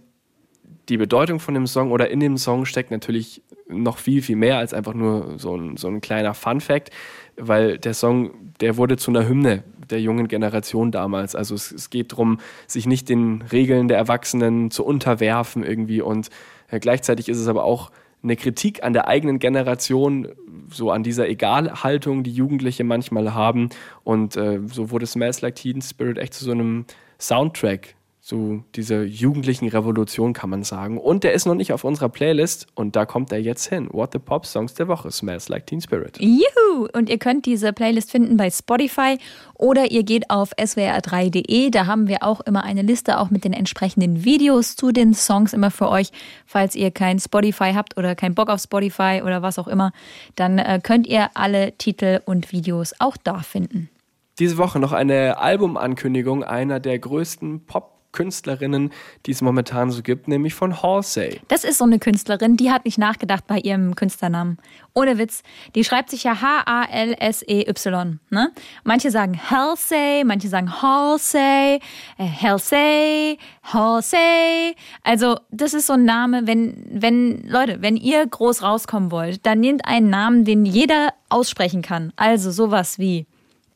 die 0.89 0.97
Bedeutung 0.97 1.39
von 1.39 1.53
dem 1.53 1.67
Song 1.67 1.91
oder 1.91 2.09
in 2.09 2.19
dem 2.19 2.37
Song 2.37 2.65
steckt 2.65 2.91
natürlich 2.91 3.41
noch 3.67 3.97
viel, 3.97 4.21
viel 4.21 4.35
mehr 4.35 4.57
als 4.57 4.73
einfach 4.73 4.93
nur 4.93 5.39
so 5.39 5.55
ein, 5.55 5.77
so 5.77 5.87
ein 5.87 6.01
kleiner 6.01 6.33
Fun-Fact, 6.33 6.91
weil 7.37 7.77
der 7.77 7.93
Song, 7.93 8.53
der 8.59 8.77
wurde 8.77 8.97
zu 8.97 9.11
einer 9.11 9.27
Hymne 9.27 9.63
der 9.89 10.01
jungen 10.01 10.27
Generation 10.27 10.91
damals. 10.91 11.35
Also 11.35 11.55
es, 11.55 11.71
es 11.71 11.89
geht 11.89 12.11
darum, 12.11 12.39
sich 12.67 12.85
nicht 12.85 13.09
den 13.09 13.43
Regeln 13.51 13.87
der 13.87 13.97
Erwachsenen 13.97 14.71
zu 14.71 14.85
unterwerfen 14.85 15.63
irgendwie 15.63 16.01
und 16.01 16.29
äh, 16.69 16.79
gleichzeitig 16.79 17.29
ist 17.29 17.39
es 17.39 17.47
aber 17.47 17.63
auch 17.63 17.91
eine 18.23 18.35
Kritik 18.35 18.83
an 18.83 18.93
der 18.93 19.07
eigenen 19.07 19.37
Generation, 19.37 20.29
so 20.69 20.89
an 20.89 21.03
dieser 21.03 21.29
Egalhaltung, 21.29 22.23
die 22.23 22.31
Jugendliche 22.31 22.83
manchmal 22.83 23.35
haben. 23.35 23.69
Und 24.03 24.35
äh, 24.35 24.61
so 24.65 24.89
wurde 24.89 25.05
Smells 25.05 25.41
Like 25.41 25.55
Teen 25.55 25.81
Spirit 25.81 26.17
echt 26.17 26.33
zu 26.33 26.43
so 26.43 26.51
einem 26.51 26.85
Soundtrack 27.19 27.95
so 28.27 28.63
diese 28.73 29.03
jugendlichen 29.03 29.67
Revolution, 29.67 30.33
kann 30.33 30.49
man 30.49 30.63
sagen. 30.63 30.97
Und 30.97 31.23
der 31.23 31.33
ist 31.33 31.45
noch 31.45 31.53
nicht 31.53 31.71
auf 31.73 31.83
unserer 31.83 32.09
Playlist 32.09 32.65
und 32.73 32.95
da 32.95 33.05
kommt 33.05 33.31
er 33.31 33.39
jetzt 33.39 33.67
hin. 33.67 33.87
What 33.91 34.13
the 34.13 34.17
Pop 34.17 34.47
Songs 34.47 34.73
der 34.73 34.87
Woche, 34.87 35.11
Smells 35.11 35.47
Like 35.47 35.67
Teen 35.67 35.79
Spirit. 35.79 36.17
Juhu! 36.19 36.87
Und 36.93 37.07
ihr 37.07 37.19
könnt 37.19 37.45
diese 37.45 37.71
Playlist 37.71 38.09
finden 38.09 38.35
bei 38.35 38.49
Spotify 38.49 39.19
oder 39.53 39.91
ihr 39.91 40.01
geht 40.01 40.31
auf 40.31 40.53
swr3.de. 40.57 41.69
Da 41.69 41.85
haben 41.85 42.07
wir 42.07 42.23
auch 42.23 42.41
immer 42.41 42.63
eine 42.63 42.81
Liste, 42.81 43.19
auch 43.19 43.29
mit 43.29 43.43
den 43.43 43.53
entsprechenden 43.53 44.25
Videos 44.25 44.75
zu 44.75 44.91
den 44.91 45.13
Songs 45.13 45.53
immer 45.53 45.69
für 45.69 45.89
euch. 45.89 46.09
Falls 46.47 46.73
ihr 46.73 46.89
kein 46.89 47.19
Spotify 47.19 47.73
habt 47.75 47.95
oder 47.95 48.15
keinen 48.15 48.33
Bock 48.33 48.49
auf 48.49 48.59
Spotify 48.59 49.21
oder 49.23 49.43
was 49.43 49.59
auch 49.59 49.67
immer, 49.67 49.91
dann 50.35 50.57
äh, 50.57 50.79
könnt 50.81 51.05
ihr 51.05 51.29
alle 51.35 51.77
Titel 51.77 52.21
und 52.25 52.51
Videos 52.51 52.95
auch 52.97 53.17
da 53.17 53.41
finden. 53.41 53.91
Diese 54.39 54.57
Woche 54.57 54.79
noch 54.79 54.93
eine 54.93 55.37
Albumankündigung 55.37 56.43
einer 56.43 56.79
der 56.79 56.97
größten 56.97 57.67
Pop- 57.67 57.94
Künstlerinnen, 58.15 58.91
die 59.25 59.31
es 59.31 59.41
momentan 59.41 59.91
so 59.91 60.01
gibt, 60.01 60.27
nämlich 60.27 60.53
von 60.53 60.81
Halsey. 60.81 61.41
Das 61.49 61.63
ist 61.63 61.77
so 61.77 61.83
eine 61.83 61.99
Künstlerin, 61.99 62.57
die 62.57 62.71
hat 62.71 62.85
nicht 62.85 62.97
nachgedacht 62.97 63.45
bei 63.45 63.59
ihrem 63.59 63.95
Künstlernamen. 63.95 64.57
Ohne 64.93 65.17
Witz. 65.17 65.43
Die 65.75 65.83
schreibt 65.83 66.09
sich 66.09 66.23
ja 66.23 66.41
H-A-L-S-E-Y. 66.41 68.19
Ne? 68.29 68.51
Manche 68.85 69.11
sagen 69.11 69.39
Halsey, 69.51 70.23
manche 70.25 70.47
sagen 70.47 70.81
Halsey, 70.81 71.79
äh, 72.17 72.27
Halsey, 72.41 73.37
Halsey. 73.63 74.75
Also, 75.03 75.37
das 75.51 75.73
ist 75.73 75.87
so 75.87 75.93
ein 75.93 76.05
Name, 76.05 76.47
wenn, 76.47 76.85
wenn, 76.89 77.47
Leute, 77.47 77.81
wenn 77.81 77.97
ihr 77.97 78.25
groß 78.25 78.63
rauskommen 78.63 79.11
wollt, 79.11 79.45
dann 79.45 79.59
nehmt 79.59 79.85
einen 79.85 80.09
Namen, 80.09 80.45
den 80.45 80.65
jeder 80.65 81.13
aussprechen 81.29 81.81
kann. 81.81 82.13
Also 82.15 82.51
sowas 82.51 82.97
wie 82.97 83.27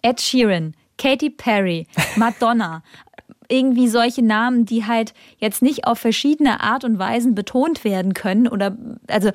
Ed 0.02 0.22
Sheeran, 0.22 0.74
Katy 0.98 1.30
Perry, 1.30 1.88
Madonna. 2.16 2.84
irgendwie 3.50 3.88
solche 3.88 4.24
Namen, 4.24 4.66
die 4.66 4.86
halt 4.86 5.14
jetzt 5.38 5.62
nicht 5.62 5.86
auf 5.86 6.00
verschiedene 6.00 6.62
Art 6.62 6.84
und 6.84 7.00
Weisen 7.00 7.36
betont 7.36 7.84
werden 7.84 8.14
können 8.14 8.48
oder 8.48 8.78
also 9.08 9.32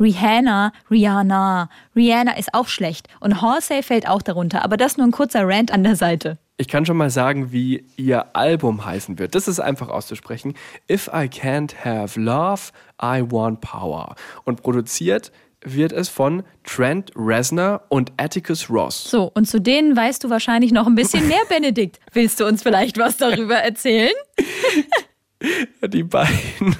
Rihanna, 0.00 0.72
Rihanna, 0.90 1.68
Rihanna 1.94 2.36
ist 2.38 2.54
auch 2.54 2.68
schlecht 2.68 3.08
und 3.20 3.42
Horsey 3.42 3.82
fällt 3.82 4.08
auch 4.08 4.22
darunter, 4.22 4.64
aber 4.64 4.78
das 4.78 4.96
nur 4.96 5.06
ein 5.06 5.12
kurzer 5.12 5.46
Rant 5.46 5.72
an 5.72 5.84
der 5.84 5.94
Seite. 5.94 6.38
Ich 6.56 6.68
kann 6.68 6.84
schon 6.84 6.96
mal 6.96 7.10
sagen, 7.10 7.52
wie 7.52 7.86
ihr 7.96 8.36
Album 8.36 8.84
heißen 8.84 9.18
wird. 9.18 9.34
Das 9.34 9.48
ist 9.48 9.60
einfach 9.60 9.88
auszusprechen. 9.88 10.54
If 10.90 11.08
I 11.08 11.26
can't 11.26 11.74
have 11.84 12.20
love, 12.20 12.72
I 13.02 13.22
want 13.30 13.62
power. 13.62 14.14
Und 14.44 14.62
produziert 14.62 15.32
wird 15.62 15.92
es 15.92 16.08
von 16.08 16.42
Trent 16.64 17.12
Reznor 17.16 17.82
und 17.88 18.12
Atticus 18.16 18.70
Ross. 18.70 19.04
So, 19.04 19.30
und 19.34 19.46
zu 19.46 19.60
denen 19.60 19.96
weißt 19.96 20.24
du 20.24 20.30
wahrscheinlich 20.30 20.72
noch 20.72 20.86
ein 20.86 20.94
bisschen 20.94 21.28
mehr, 21.28 21.42
Benedikt. 21.48 21.98
Willst 22.12 22.40
du 22.40 22.46
uns 22.46 22.62
vielleicht 22.62 22.98
was 22.98 23.16
darüber 23.16 23.56
erzählen? 23.56 24.12
Die 25.82 26.02
beiden, 26.02 26.76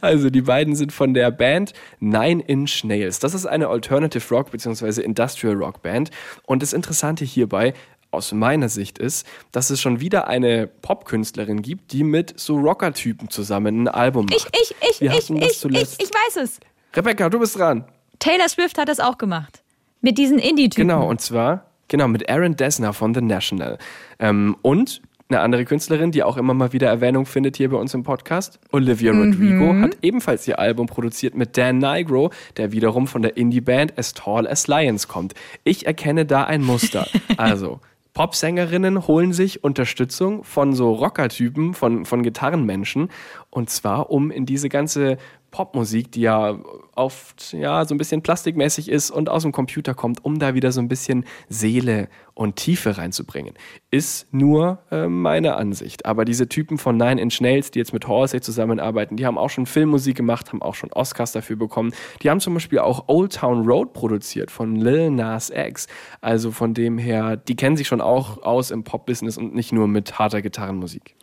also 0.00 0.30
die 0.30 0.40
beiden 0.40 0.74
sind 0.74 0.94
von 0.94 1.12
der 1.12 1.30
Band 1.30 1.74
Nine 2.00 2.42
Inch 2.46 2.84
Nails. 2.84 3.18
Das 3.18 3.34
ist 3.34 3.44
eine 3.44 3.68
Alternative 3.68 4.34
Rock 4.34 4.50
bzw. 4.50 5.02
Industrial 5.02 5.54
Rock 5.54 5.82
Band. 5.82 6.10
Und 6.46 6.62
das 6.62 6.72
Interessante 6.72 7.26
hierbei, 7.26 7.74
aus 8.10 8.32
meiner 8.32 8.70
Sicht 8.70 8.98
ist, 8.98 9.26
dass 9.52 9.68
es 9.68 9.80
schon 9.80 10.00
wieder 10.00 10.26
eine 10.26 10.66
Popkünstlerin 10.66 11.60
gibt, 11.60 11.92
die 11.92 12.02
mit 12.02 12.38
so 12.40 12.56
Rocker-Typen 12.56 13.28
zusammen 13.28 13.82
ein 13.82 13.88
Album 13.88 14.24
macht. 14.24 14.48
Ich, 14.54 14.70
ich, 14.70 14.90
ich, 14.90 15.00
Wir 15.02 15.10
ich, 15.10 15.28
ich, 15.28 15.64
ich, 15.64 16.00
ich 16.00 16.10
weiß 16.10 16.36
es. 16.42 16.60
Rebecca, 16.96 17.28
du 17.28 17.38
bist 17.38 17.58
dran. 17.58 17.84
Taylor 18.18 18.48
Swift 18.48 18.78
hat 18.78 18.88
das 18.88 19.00
auch 19.00 19.18
gemacht. 19.18 19.62
Mit 20.00 20.16
diesen 20.16 20.38
Indie-Typen. 20.38 20.88
Genau, 20.88 21.06
und 21.06 21.20
zwar 21.20 21.66
genau 21.88 22.08
mit 22.08 22.30
Aaron 22.30 22.56
Dessner 22.56 22.94
von 22.94 23.12
The 23.12 23.20
National. 23.20 23.76
Ähm, 24.18 24.56
und 24.62 25.02
eine 25.28 25.40
andere 25.40 25.66
Künstlerin, 25.66 26.10
die 26.10 26.22
auch 26.22 26.38
immer 26.38 26.54
mal 26.54 26.72
wieder 26.72 26.88
Erwähnung 26.88 27.26
findet 27.26 27.56
hier 27.58 27.68
bei 27.68 27.76
uns 27.76 27.92
im 27.92 28.02
Podcast, 28.02 28.58
Olivia 28.72 29.12
Rodrigo, 29.12 29.74
hat 29.74 29.98
ebenfalls 30.00 30.48
ihr 30.48 30.58
Album 30.58 30.86
produziert 30.86 31.34
mit 31.34 31.58
Dan 31.58 31.78
Nigro, 31.78 32.30
der 32.56 32.72
wiederum 32.72 33.06
von 33.06 33.20
der 33.20 33.36
Indie-Band 33.36 33.98
As 33.98 34.14
Tall 34.14 34.46
As 34.46 34.66
Lions 34.66 35.06
kommt. 35.06 35.34
Ich 35.64 35.86
erkenne 35.86 36.24
da 36.24 36.44
ein 36.44 36.62
Muster. 36.62 37.06
Also, 37.36 37.80
Popsängerinnen 38.14 39.06
holen 39.06 39.34
sich 39.34 39.62
Unterstützung 39.62 40.42
von 40.42 40.72
so 40.72 40.92
Rockertypen, 40.92 41.74
von, 41.74 42.06
von 42.06 42.22
Gitarrenmenschen. 42.22 43.10
Und 43.50 43.68
zwar, 43.68 44.08
um 44.08 44.30
in 44.30 44.46
diese 44.46 44.70
ganze 44.70 45.18
Popmusik, 45.56 46.12
die 46.12 46.20
ja 46.20 46.58
oft 46.94 47.54
ja 47.54 47.86
so 47.86 47.94
ein 47.94 47.98
bisschen 47.98 48.20
plastikmäßig 48.20 48.90
ist 48.90 49.10
und 49.10 49.30
aus 49.30 49.40
dem 49.40 49.52
Computer 49.52 49.94
kommt, 49.94 50.22
um 50.22 50.38
da 50.38 50.52
wieder 50.52 50.70
so 50.70 50.82
ein 50.82 50.88
bisschen 50.88 51.24
Seele 51.48 52.10
und 52.34 52.56
Tiefe 52.56 52.98
reinzubringen. 52.98 53.54
Ist 53.90 54.34
nur 54.34 54.80
äh, 54.90 55.06
meine 55.06 55.56
Ansicht. 55.56 56.04
Aber 56.04 56.26
diese 56.26 56.46
Typen 56.46 56.76
von 56.76 56.98
Nine 56.98 57.22
Inch 57.22 57.40
Nails, 57.40 57.70
die 57.70 57.78
jetzt 57.78 57.94
mit 57.94 58.06
Halsey 58.06 58.42
zusammenarbeiten, 58.42 59.16
die 59.16 59.24
haben 59.24 59.38
auch 59.38 59.48
schon 59.48 59.64
Filmmusik 59.64 60.14
gemacht, 60.14 60.52
haben 60.52 60.60
auch 60.60 60.74
schon 60.74 60.92
Oscars 60.92 61.32
dafür 61.32 61.56
bekommen. 61.56 61.94
Die 62.20 62.28
haben 62.28 62.40
zum 62.40 62.52
Beispiel 62.52 62.80
auch 62.80 63.04
Old 63.06 63.36
Town 63.36 63.66
Road 63.66 63.94
produziert 63.94 64.50
von 64.50 64.76
Lil 64.76 65.10
Nas 65.10 65.48
X. 65.48 65.86
Also 66.20 66.50
von 66.50 66.74
dem 66.74 66.98
her, 66.98 67.38
die 67.38 67.56
kennen 67.56 67.78
sich 67.78 67.88
schon 67.88 68.02
auch 68.02 68.42
aus 68.42 68.70
im 68.70 68.84
Pop-Business 68.84 69.38
und 69.38 69.54
nicht 69.54 69.72
nur 69.72 69.88
mit 69.88 70.18
harter 70.18 70.42
Gitarrenmusik. 70.42 71.14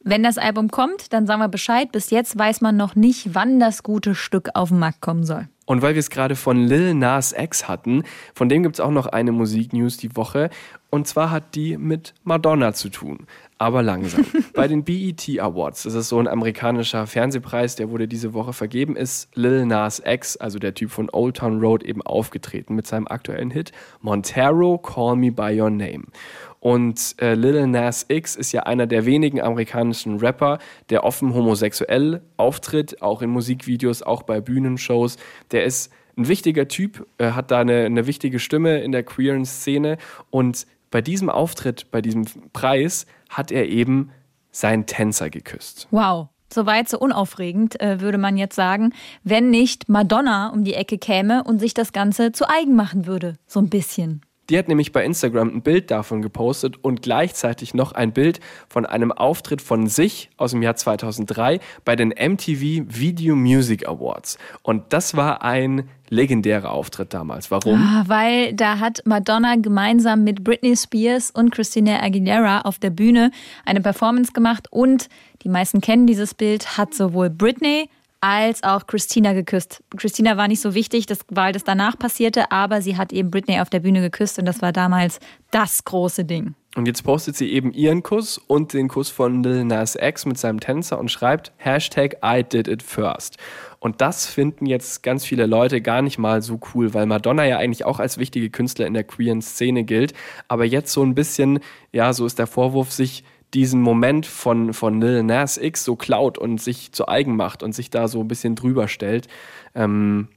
Wenn 0.00 0.22
das 0.22 0.38
Album 0.38 0.70
kommt, 0.70 1.12
dann 1.12 1.26
sagen 1.26 1.40
wir 1.40 1.48
Bescheid. 1.48 1.90
Bis 1.92 2.10
jetzt 2.10 2.38
weiß 2.38 2.60
man 2.60 2.76
noch 2.76 2.94
nicht, 2.94 3.34
wann 3.34 3.58
das 3.58 3.82
gute 3.82 4.14
Stück 4.14 4.50
auf 4.54 4.68
den 4.68 4.78
Markt 4.78 5.00
kommen 5.00 5.24
soll. 5.24 5.48
Und 5.66 5.82
weil 5.82 5.94
wir 5.94 6.00
es 6.00 6.08
gerade 6.08 6.34
von 6.34 6.56
Lil 6.56 6.94
Nas 6.94 7.34
X 7.36 7.68
hatten, 7.68 8.04
von 8.32 8.48
dem 8.48 8.62
gibt 8.62 8.76
es 8.76 8.80
auch 8.80 8.90
noch 8.90 9.06
eine 9.06 9.32
Musiknews 9.32 9.98
die 9.98 10.16
Woche. 10.16 10.48
Und 10.88 11.06
zwar 11.06 11.30
hat 11.30 11.54
die 11.54 11.76
mit 11.76 12.14
Madonna 12.24 12.72
zu 12.72 12.88
tun. 12.88 13.26
Aber 13.58 13.82
langsam. 13.82 14.24
Bei 14.54 14.66
den 14.66 14.84
BET 14.84 15.28
Awards, 15.38 15.82
das 15.82 15.92
ist 15.92 16.08
so 16.08 16.18
ein 16.18 16.26
amerikanischer 16.26 17.06
Fernsehpreis, 17.06 17.76
der 17.76 17.90
wurde 17.90 18.08
diese 18.08 18.32
Woche 18.32 18.54
vergeben, 18.54 18.96
ist 18.96 19.28
Lil 19.34 19.66
Nas 19.66 20.00
X, 20.02 20.38
also 20.38 20.58
der 20.58 20.72
Typ 20.72 20.90
von 20.90 21.10
Old 21.12 21.36
Town 21.36 21.60
Road, 21.60 21.82
eben 21.82 22.00
aufgetreten 22.00 22.74
mit 22.74 22.86
seinem 22.86 23.06
aktuellen 23.08 23.50
Hit 23.50 23.72
Montero, 24.00 24.78
Call 24.78 25.16
Me 25.16 25.30
By 25.30 25.60
Your 25.60 25.70
Name. 25.70 26.04
Und 26.60 27.14
äh, 27.20 27.34
Lil 27.34 27.66
Nas 27.66 28.06
X 28.08 28.36
ist 28.36 28.52
ja 28.52 28.64
einer 28.64 28.86
der 28.86 29.06
wenigen 29.06 29.40
amerikanischen 29.40 30.18
Rapper, 30.18 30.58
der 30.90 31.04
offen 31.04 31.34
homosexuell 31.34 32.22
auftritt, 32.36 33.00
auch 33.02 33.22
in 33.22 33.30
Musikvideos, 33.30 34.02
auch 34.02 34.22
bei 34.22 34.40
Bühnenshows. 34.40 35.16
Der 35.52 35.64
ist 35.64 35.92
ein 36.16 36.28
wichtiger 36.28 36.68
Typ, 36.68 37.06
äh, 37.18 37.32
hat 37.32 37.50
da 37.50 37.60
eine, 37.60 37.84
eine 37.84 38.06
wichtige 38.06 38.38
Stimme 38.38 38.80
in 38.80 38.92
der 38.92 39.04
queeren 39.04 39.46
Szene. 39.46 39.98
Und 40.30 40.66
bei 40.90 41.00
diesem 41.00 41.30
Auftritt, 41.30 41.90
bei 41.90 42.02
diesem 42.02 42.24
Preis, 42.52 43.06
hat 43.28 43.52
er 43.52 43.68
eben 43.68 44.10
seinen 44.50 44.86
Tänzer 44.86 45.30
geküsst. 45.30 45.86
Wow. 45.90 46.28
Soweit 46.50 46.88
so 46.88 46.98
unaufregend, 46.98 47.78
äh, 47.80 48.00
würde 48.00 48.16
man 48.16 48.38
jetzt 48.38 48.56
sagen, 48.56 48.94
wenn 49.22 49.50
nicht 49.50 49.90
Madonna 49.90 50.48
um 50.48 50.64
die 50.64 50.72
Ecke 50.72 50.96
käme 50.96 51.44
und 51.44 51.58
sich 51.58 51.74
das 51.74 51.92
Ganze 51.92 52.32
zu 52.32 52.48
eigen 52.48 52.74
machen 52.74 53.06
würde. 53.06 53.34
So 53.46 53.60
ein 53.60 53.68
bisschen. 53.68 54.22
Die 54.50 54.58
hat 54.58 54.68
nämlich 54.68 54.92
bei 54.92 55.04
Instagram 55.04 55.48
ein 55.48 55.62
Bild 55.62 55.90
davon 55.90 56.22
gepostet 56.22 56.82
und 56.82 57.02
gleichzeitig 57.02 57.74
noch 57.74 57.92
ein 57.92 58.12
Bild 58.12 58.40
von 58.68 58.86
einem 58.86 59.12
Auftritt 59.12 59.60
von 59.60 59.88
sich 59.88 60.30
aus 60.38 60.52
dem 60.52 60.62
Jahr 60.62 60.76
2003 60.76 61.60
bei 61.84 61.96
den 61.96 62.08
MTV 62.08 62.86
Video 62.88 63.36
Music 63.36 63.86
Awards. 63.86 64.38
Und 64.62 64.84
das 64.92 65.16
war 65.16 65.42
ein 65.42 65.88
legendärer 66.08 66.70
Auftritt 66.70 67.12
damals. 67.12 67.50
Warum? 67.50 67.74
Ah, 67.74 68.04
weil 68.06 68.54
da 68.54 68.78
hat 68.78 69.02
Madonna 69.04 69.56
gemeinsam 69.56 70.24
mit 70.24 70.42
Britney 70.42 70.74
Spears 70.76 71.30
und 71.30 71.50
Christina 71.50 72.02
Aguilera 72.02 72.62
auf 72.62 72.78
der 72.78 72.90
Bühne 72.90 73.30
eine 73.66 73.82
Performance 73.82 74.32
gemacht 74.32 74.68
und 74.70 75.10
die 75.42 75.50
meisten 75.50 75.82
kennen 75.82 76.06
dieses 76.06 76.34
Bild, 76.34 76.78
hat 76.78 76.94
sowohl 76.94 77.28
Britney 77.28 77.90
als 78.20 78.62
auch 78.62 78.86
Christina 78.86 79.32
geküsst. 79.32 79.82
Christina 79.96 80.36
war 80.36 80.48
nicht 80.48 80.60
so 80.60 80.74
wichtig, 80.74 81.06
das, 81.06 81.20
weil 81.28 81.52
das 81.52 81.64
danach 81.64 81.98
passierte, 81.98 82.50
aber 82.50 82.82
sie 82.82 82.96
hat 82.96 83.12
eben 83.12 83.30
Britney 83.30 83.60
auf 83.60 83.70
der 83.70 83.80
Bühne 83.80 84.00
geküsst 84.00 84.38
und 84.38 84.44
das 84.44 84.60
war 84.62 84.72
damals 84.72 85.20
das 85.50 85.84
große 85.84 86.24
Ding. 86.24 86.54
Und 86.76 86.86
jetzt 86.86 87.02
postet 87.02 87.36
sie 87.36 87.50
eben 87.50 87.72
ihren 87.72 88.02
Kuss 88.02 88.38
und 88.38 88.72
den 88.72 88.88
Kuss 88.88 89.08
von 89.08 89.42
Lil 89.42 89.64
Nas 89.64 89.96
X 90.00 90.26
mit 90.26 90.38
seinem 90.38 90.60
Tänzer 90.60 90.98
und 90.98 91.10
schreibt 91.10 91.52
Hashtag 91.56 92.18
I 92.24 92.44
did 92.44 92.68
it 92.68 92.82
first. 92.82 93.36
Und 93.80 94.00
das 94.00 94.26
finden 94.26 94.66
jetzt 94.66 95.02
ganz 95.02 95.24
viele 95.24 95.46
Leute 95.46 95.80
gar 95.80 96.02
nicht 96.02 96.18
mal 96.18 96.42
so 96.42 96.60
cool, 96.74 96.94
weil 96.94 97.06
Madonna 97.06 97.44
ja 97.46 97.58
eigentlich 97.58 97.84
auch 97.84 98.00
als 98.00 98.18
wichtige 98.18 98.50
Künstler 98.50 98.86
in 98.86 98.94
der 98.94 99.04
queeren 99.04 99.40
Szene 99.40 99.84
gilt. 99.84 100.14
Aber 100.46 100.64
jetzt 100.64 100.92
so 100.92 101.02
ein 101.02 101.14
bisschen, 101.14 101.60
ja, 101.92 102.12
so 102.12 102.26
ist 102.26 102.38
der 102.38 102.46
Vorwurf, 102.46 102.92
sich 102.92 103.24
diesen 103.54 103.80
Moment 103.80 104.26
von, 104.26 104.74
von 104.74 105.00
Lil 105.00 105.22
Nas 105.22 105.56
X 105.56 105.84
so 105.84 105.96
klaut 105.96 106.38
und 106.38 106.60
sich 106.60 106.92
zu 106.92 107.08
eigen 107.08 107.36
macht 107.36 107.62
und 107.62 107.74
sich 107.74 107.90
da 107.90 108.08
so 108.08 108.20
ein 108.20 108.28
bisschen 108.28 108.54
drüber 108.54 108.88
stellt. 108.88 109.28
Ähm, 109.74 110.28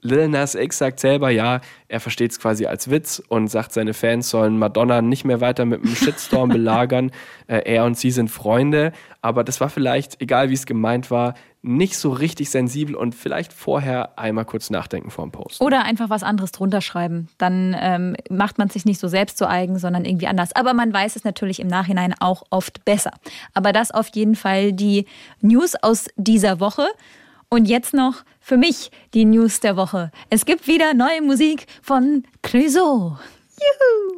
Lil 0.00 0.28
Nas 0.28 0.56
X 0.56 0.78
sagt 0.78 0.98
selber, 0.98 1.30
ja, 1.30 1.60
er 1.86 2.00
versteht 2.00 2.32
es 2.32 2.40
quasi 2.40 2.66
als 2.66 2.90
Witz 2.90 3.22
und 3.28 3.48
sagt, 3.48 3.72
seine 3.72 3.94
Fans 3.94 4.28
sollen 4.30 4.58
Madonna 4.58 5.00
nicht 5.00 5.24
mehr 5.24 5.40
weiter 5.40 5.64
mit 5.64 5.84
einem 5.84 5.94
Shitstorm 5.94 6.48
belagern. 6.50 7.12
Äh, 7.46 7.62
er 7.72 7.84
und 7.84 7.96
sie 7.96 8.10
sind 8.10 8.28
Freunde, 8.28 8.92
aber 9.20 9.44
das 9.44 9.60
war 9.60 9.70
vielleicht, 9.70 10.20
egal 10.20 10.50
wie 10.50 10.54
es 10.54 10.66
gemeint 10.66 11.10
war, 11.12 11.34
nicht 11.62 11.96
so 11.96 12.10
richtig 12.10 12.50
sensibel 12.50 12.96
und 12.96 13.14
vielleicht 13.14 13.52
vorher 13.52 14.18
einmal 14.18 14.44
kurz 14.44 14.68
nachdenken 14.68 15.10
vor 15.10 15.24
dem 15.24 15.30
Post. 15.30 15.60
Oder 15.60 15.84
einfach 15.84 16.10
was 16.10 16.24
anderes 16.24 16.50
drunter 16.50 16.80
schreiben. 16.80 17.28
Dann 17.38 17.76
ähm, 17.78 18.16
macht 18.28 18.58
man 18.58 18.68
sich 18.68 18.84
nicht 18.84 18.98
so 18.98 19.06
selbst 19.06 19.38
zu 19.38 19.48
eigen, 19.48 19.78
sondern 19.78 20.04
irgendwie 20.04 20.26
anders. 20.26 20.54
Aber 20.56 20.74
man 20.74 20.92
weiß 20.92 21.14
es 21.14 21.22
natürlich 21.22 21.60
im 21.60 21.68
Nachhinein 21.68 22.14
auch 22.18 22.42
oft 22.50 22.84
besser. 22.84 23.12
Aber 23.54 23.72
das 23.72 23.92
auf 23.92 24.08
jeden 24.08 24.34
Fall 24.34 24.72
die 24.72 25.06
News 25.40 25.76
aus 25.80 26.08
dieser 26.16 26.58
Woche. 26.58 26.86
Und 27.48 27.66
jetzt 27.66 27.94
noch 27.94 28.24
für 28.40 28.56
mich 28.56 28.90
die 29.14 29.24
News 29.24 29.60
der 29.60 29.76
Woche. 29.76 30.10
Es 30.30 30.44
gibt 30.44 30.66
wieder 30.66 30.94
neue 30.94 31.22
Musik 31.22 31.66
von 31.80 32.24
Clouseau. 32.42 33.18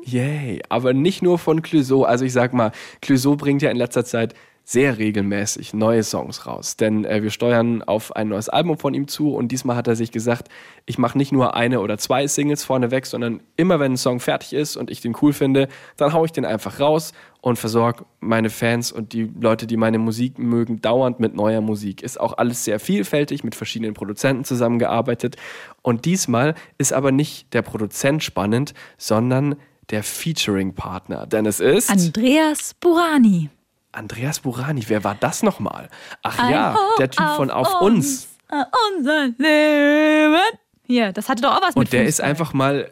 Yay, 0.05 0.63
aber 0.71 0.95
nicht 0.95 1.21
nur 1.21 1.39
von 1.39 1.61
Clouseau. 1.61 2.05
Also 2.05 2.25
ich 2.25 2.33
sag 2.33 2.55
mal, 2.55 2.73
Clouseau 3.03 3.37
bringt 3.37 3.61
ja 3.61 3.71
in 3.71 3.77
letzter 3.77 4.05
Zeit 4.05 4.35
sehr 4.65 4.97
regelmäßig 4.97 5.75
neue 5.75 6.03
Songs 6.03 6.47
raus. 6.47 6.77
Denn 6.77 7.05
äh, 7.05 7.23
wir 7.23 7.31
steuern 7.31 7.83
auf 7.83 8.17
ein 8.17 8.29
neues 8.29 8.49
Album 8.49 8.79
von 8.79 8.95
ihm 8.95 9.07
zu 9.09 9.35
und 9.35 9.49
diesmal 9.49 9.77
hat 9.77 9.87
er 9.87 9.95
sich 9.95 10.11
gesagt, 10.11 10.49
ich 10.87 10.97
mache 10.97 11.19
nicht 11.19 11.33
nur 11.33 11.55
eine 11.55 11.81
oder 11.81 11.99
zwei 11.99 12.27
Singles 12.27 12.65
vorneweg, 12.65 13.05
sondern 13.05 13.41
immer 13.57 13.79
wenn 13.79 13.93
ein 13.93 13.97
Song 13.99 14.21
fertig 14.21 14.55
ist 14.55 14.77
und 14.77 14.91
ich 14.91 15.03
den 15.03 15.15
cool 15.21 15.35
finde, 15.35 15.69
dann 15.99 16.15
haue 16.15 16.25
ich 16.25 16.33
den 16.33 16.47
einfach 16.47 16.81
raus 16.81 17.13
und 17.43 17.59
versorge 17.59 18.07
meine 18.21 18.49
Fans 18.49 18.91
und 18.91 19.13
die 19.13 19.31
Leute, 19.39 19.67
die 19.67 19.77
meine 19.77 19.99
Musik 19.99 20.39
mögen, 20.39 20.81
dauernd 20.81 21.21
mit 21.21 21.35
neuer 21.35 21.61
Musik. 21.61 22.03
Ist 22.03 22.19
auch 22.19 22.39
alles 22.39 22.65
sehr 22.65 22.81
vielfältig, 22.81 23.45
mit 23.45 23.55
verschiedenen 23.55 23.93
Produzenten 23.93 24.45
zusammengearbeitet. 24.45 25.37
Und 25.83 26.07
diesmal 26.07 26.55
ist 26.79 26.95
aber 26.95 27.13
nicht 27.13 27.53
der 27.53 27.61
Produzent 27.61 28.23
spannend, 28.23 28.73
sondern 28.97 29.57
der 29.91 30.03
Featuring-Partner. 30.03 31.27
Denn 31.27 31.45
es 31.45 31.61
ist. 31.61 31.91
Andreas 31.91 32.73
Burani. 32.81 33.51
Andreas 33.95 34.41
Burani, 34.41 34.85
wer 34.89 35.05
war 35.05 35.17
das 35.19 35.43
nochmal? 35.43 35.89
Ach 36.23 36.51
ja, 36.51 36.77
der 36.99 37.11
Typ 37.11 37.27
von 37.37 37.51
Auf 37.51 37.81
uns. 37.81 38.29
äh, 38.51 38.63
Unser 38.97 39.27
Leben. 39.39 40.41
Hier, 40.87 41.13
das 41.13 41.29
hatte 41.29 41.43
doch 41.43 41.57
auch 41.57 41.63
was 41.63 41.75
mit 41.75 41.87
Und 41.87 41.93
der 41.93 42.05
ist 42.05 42.17
Fußball. 42.17 42.31
einfach 42.31 42.53
mal 42.53 42.91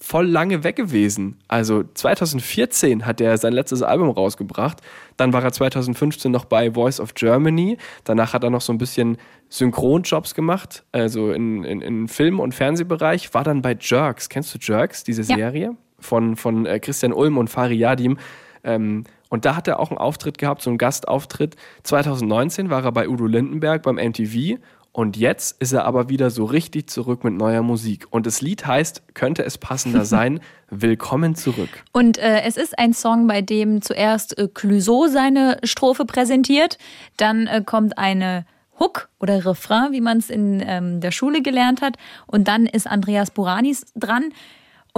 voll 0.00 0.26
lange 0.26 0.62
weg 0.64 0.76
gewesen. 0.76 1.38
Also 1.48 1.82
2014 1.92 3.04
hat 3.04 3.20
er 3.20 3.36
sein 3.36 3.52
letztes 3.52 3.82
Album 3.82 4.10
rausgebracht. 4.10 4.80
Dann 5.16 5.32
war 5.32 5.42
er 5.42 5.52
2015 5.52 6.30
noch 6.30 6.44
bei 6.44 6.72
Voice 6.72 7.00
of 7.00 7.14
Germany. 7.14 7.76
Danach 8.04 8.32
hat 8.32 8.44
er 8.44 8.50
noch 8.50 8.60
so 8.60 8.72
ein 8.72 8.78
bisschen 8.78 9.18
Synchronjobs 9.48 10.34
gemacht, 10.34 10.84
also 10.92 11.32
in, 11.32 11.64
in, 11.64 11.80
in 11.80 12.08
Film- 12.08 12.38
und 12.40 12.54
Fernsehbereich. 12.54 13.34
War 13.34 13.44
dann 13.44 13.60
bei 13.60 13.76
Jerks. 13.78 14.28
Kennst 14.28 14.54
du 14.54 14.58
Jerks, 14.60 15.02
diese 15.04 15.22
Ja. 15.22 15.36
Serie? 15.36 15.76
Von, 16.00 16.36
von 16.36 16.64
äh, 16.64 16.78
Christian 16.78 17.12
Ulm 17.12 17.36
und 17.38 17.50
Fari 17.50 17.74
Yadim. 17.74 18.18
Ähm, 18.62 19.02
und 19.28 19.44
da 19.44 19.56
hat 19.56 19.68
er 19.68 19.80
auch 19.80 19.90
einen 19.90 19.98
Auftritt 19.98 20.38
gehabt, 20.38 20.62
so 20.62 20.70
einen 20.70 20.78
Gastauftritt. 20.78 21.56
2019 21.82 22.70
war 22.70 22.84
er 22.84 22.92
bei 22.92 23.08
Udo 23.08 23.26
Lindenberg 23.26 23.82
beim 23.82 23.96
MTV. 23.96 24.58
Und 24.90 25.16
jetzt 25.16 25.60
ist 25.60 25.72
er 25.72 25.84
aber 25.84 26.08
wieder 26.08 26.30
so 26.30 26.44
richtig 26.44 26.90
zurück 26.90 27.22
mit 27.22 27.34
neuer 27.34 27.62
Musik. 27.62 28.06
Und 28.10 28.26
das 28.26 28.40
Lied 28.40 28.66
heißt, 28.66 29.14
könnte 29.14 29.44
es 29.44 29.58
passender 29.58 30.04
sein, 30.06 30.40
Willkommen 30.70 31.34
zurück. 31.34 31.70
Und 31.92 32.18
äh, 32.18 32.42
es 32.42 32.58
ist 32.58 32.78
ein 32.78 32.92
Song, 32.92 33.26
bei 33.26 33.40
dem 33.40 33.80
zuerst 33.80 34.36
äh, 34.36 34.48
Clouseau 34.48 35.06
seine 35.06 35.58
Strophe 35.64 36.04
präsentiert, 36.04 36.76
dann 37.16 37.46
äh, 37.46 37.62
kommt 37.64 37.96
eine 37.96 38.44
Hook 38.78 39.08
oder 39.18 39.46
Refrain, 39.46 39.92
wie 39.92 40.02
man 40.02 40.18
es 40.18 40.28
in 40.28 40.62
ähm, 40.66 41.00
der 41.00 41.10
Schule 41.10 41.40
gelernt 41.40 41.80
hat, 41.80 41.96
und 42.26 42.48
dann 42.48 42.66
ist 42.66 42.86
Andreas 42.86 43.30
Buranis 43.30 43.86
dran. 43.96 44.30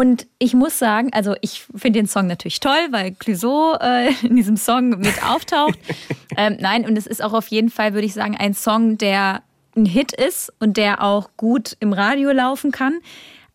Und 0.00 0.28
ich 0.38 0.54
muss 0.54 0.78
sagen, 0.78 1.10
also 1.12 1.34
ich 1.42 1.66
finde 1.76 1.98
den 1.98 2.06
Song 2.06 2.26
natürlich 2.26 2.58
toll, 2.58 2.88
weil 2.90 3.12
Clouseau 3.12 3.74
äh, 3.82 4.10
in 4.26 4.34
diesem 4.34 4.56
Song 4.56 4.88
mit 4.88 5.22
auftaucht. 5.22 5.78
ähm, 6.38 6.56
nein, 6.58 6.86
und 6.86 6.96
es 6.96 7.06
ist 7.06 7.22
auch 7.22 7.34
auf 7.34 7.48
jeden 7.48 7.68
Fall, 7.68 7.92
würde 7.92 8.06
ich 8.06 8.14
sagen, 8.14 8.34
ein 8.34 8.54
Song, 8.54 8.96
der 8.96 9.42
ein 9.76 9.84
Hit 9.84 10.12
ist 10.12 10.54
und 10.58 10.78
der 10.78 11.02
auch 11.04 11.28
gut 11.36 11.76
im 11.80 11.92
Radio 11.92 12.30
laufen 12.32 12.70
kann. 12.70 13.00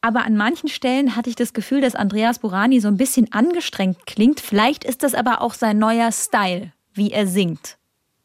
Aber 0.01 0.23
an 0.23 0.37
manchen 0.37 0.69
Stellen 0.69 1.15
hatte 1.15 1.31
ich 1.31 1.35
das 1.35 1.53
Gefühl, 1.53 1.81
dass 1.81 1.95
Andreas 1.95 2.37
Burani 2.37 2.79
so 2.79 2.89
ein 2.89 2.97
bisschen 2.97 3.33
angestrengt 3.33 4.05
klingt. 4.05 4.39
Vielleicht 4.39 4.83
ist 4.83 5.01
das 5.01 5.15
aber 5.15 5.41
auch 5.41 5.55
sein 5.55 5.79
neuer 5.79 6.11
Style, 6.11 6.73
wie 6.93 7.09
er 7.09 7.25
singt. 7.25 7.77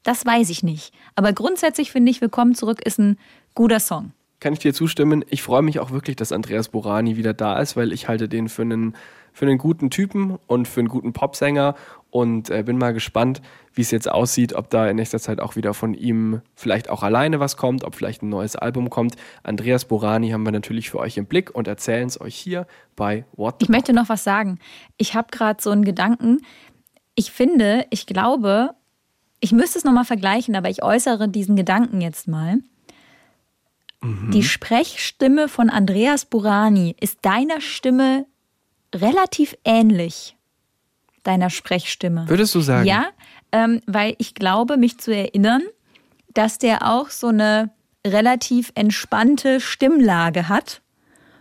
Das 0.02 0.26
weiß 0.26 0.50
ich 0.50 0.62
nicht. 0.62 0.92
Aber 1.14 1.32
grundsätzlich 1.32 1.90
finde 1.90 2.10
ich, 2.10 2.20
Willkommen 2.20 2.54
zurück 2.54 2.82
ist 2.84 2.98
ein 2.98 3.18
guter 3.54 3.80
Song. 3.80 4.12
Kann 4.40 4.54
ich 4.54 4.58
dir 4.58 4.72
zustimmen? 4.72 5.22
Ich 5.28 5.42
freue 5.42 5.60
mich 5.60 5.80
auch 5.80 5.90
wirklich, 5.90 6.16
dass 6.16 6.32
Andreas 6.32 6.70
Borani 6.70 7.18
wieder 7.18 7.34
da 7.34 7.58
ist, 7.60 7.76
weil 7.76 7.92
ich 7.92 8.08
halte 8.08 8.26
den 8.26 8.48
für 8.48 8.62
einen, 8.62 8.96
für 9.34 9.44
einen 9.44 9.58
guten 9.58 9.90
Typen 9.90 10.38
und 10.46 10.66
für 10.66 10.80
einen 10.80 10.88
guten 10.88 11.12
Popsänger 11.12 11.74
und 12.08 12.48
äh, 12.48 12.62
bin 12.62 12.78
mal 12.78 12.94
gespannt, 12.94 13.42
wie 13.74 13.82
es 13.82 13.90
jetzt 13.90 14.10
aussieht, 14.10 14.54
ob 14.54 14.70
da 14.70 14.88
in 14.88 14.96
nächster 14.96 15.18
Zeit 15.18 15.40
auch 15.40 15.56
wieder 15.56 15.74
von 15.74 15.92
ihm 15.92 16.40
vielleicht 16.54 16.88
auch 16.88 17.02
alleine 17.02 17.38
was 17.38 17.58
kommt, 17.58 17.84
ob 17.84 17.94
vielleicht 17.94 18.22
ein 18.22 18.30
neues 18.30 18.56
Album 18.56 18.88
kommt. 18.88 19.16
Andreas 19.42 19.84
Borani 19.84 20.30
haben 20.30 20.44
wir 20.44 20.52
natürlich 20.52 20.88
für 20.88 20.98
euch 20.98 21.18
im 21.18 21.26
Blick 21.26 21.54
und 21.54 21.68
erzählen 21.68 22.08
es 22.08 22.18
euch 22.18 22.34
hier 22.34 22.66
bei 22.96 23.26
What 23.36 23.56
the 23.60 23.66
Ich 23.66 23.68
möchte 23.68 23.92
noch 23.92 24.08
was 24.08 24.24
sagen. 24.24 24.58
Ich 24.96 25.14
habe 25.14 25.28
gerade 25.30 25.62
so 25.62 25.68
einen 25.68 25.84
Gedanken. 25.84 26.38
Ich 27.14 27.30
finde, 27.30 27.84
ich 27.90 28.06
glaube, 28.06 28.70
ich 29.40 29.52
müsste 29.52 29.78
es 29.78 29.84
nochmal 29.84 30.06
vergleichen, 30.06 30.56
aber 30.56 30.70
ich 30.70 30.82
äußere 30.82 31.28
diesen 31.28 31.56
Gedanken 31.56 32.00
jetzt 32.00 32.26
mal. 32.26 32.60
Die 34.02 34.42
Sprechstimme 34.42 35.48
von 35.48 35.68
Andreas 35.68 36.24
Burani 36.24 36.96
ist 37.00 37.18
deiner 37.22 37.60
Stimme 37.60 38.24
relativ 38.94 39.56
ähnlich. 39.64 40.36
Deiner 41.22 41.50
Sprechstimme. 41.50 42.26
Würdest 42.26 42.54
du 42.54 42.60
sagen? 42.60 42.86
Ja, 42.86 43.08
ähm, 43.52 43.82
weil 43.86 44.14
ich 44.16 44.34
glaube, 44.34 44.78
mich 44.78 44.98
zu 44.98 45.14
erinnern, 45.14 45.62
dass 46.32 46.56
der 46.56 46.88
auch 46.88 47.10
so 47.10 47.26
eine 47.26 47.70
relativ 48.06 48.72
entspannte 48.74 49.60
Stimmlage 49.60 50.48
hat. 50.48 50.80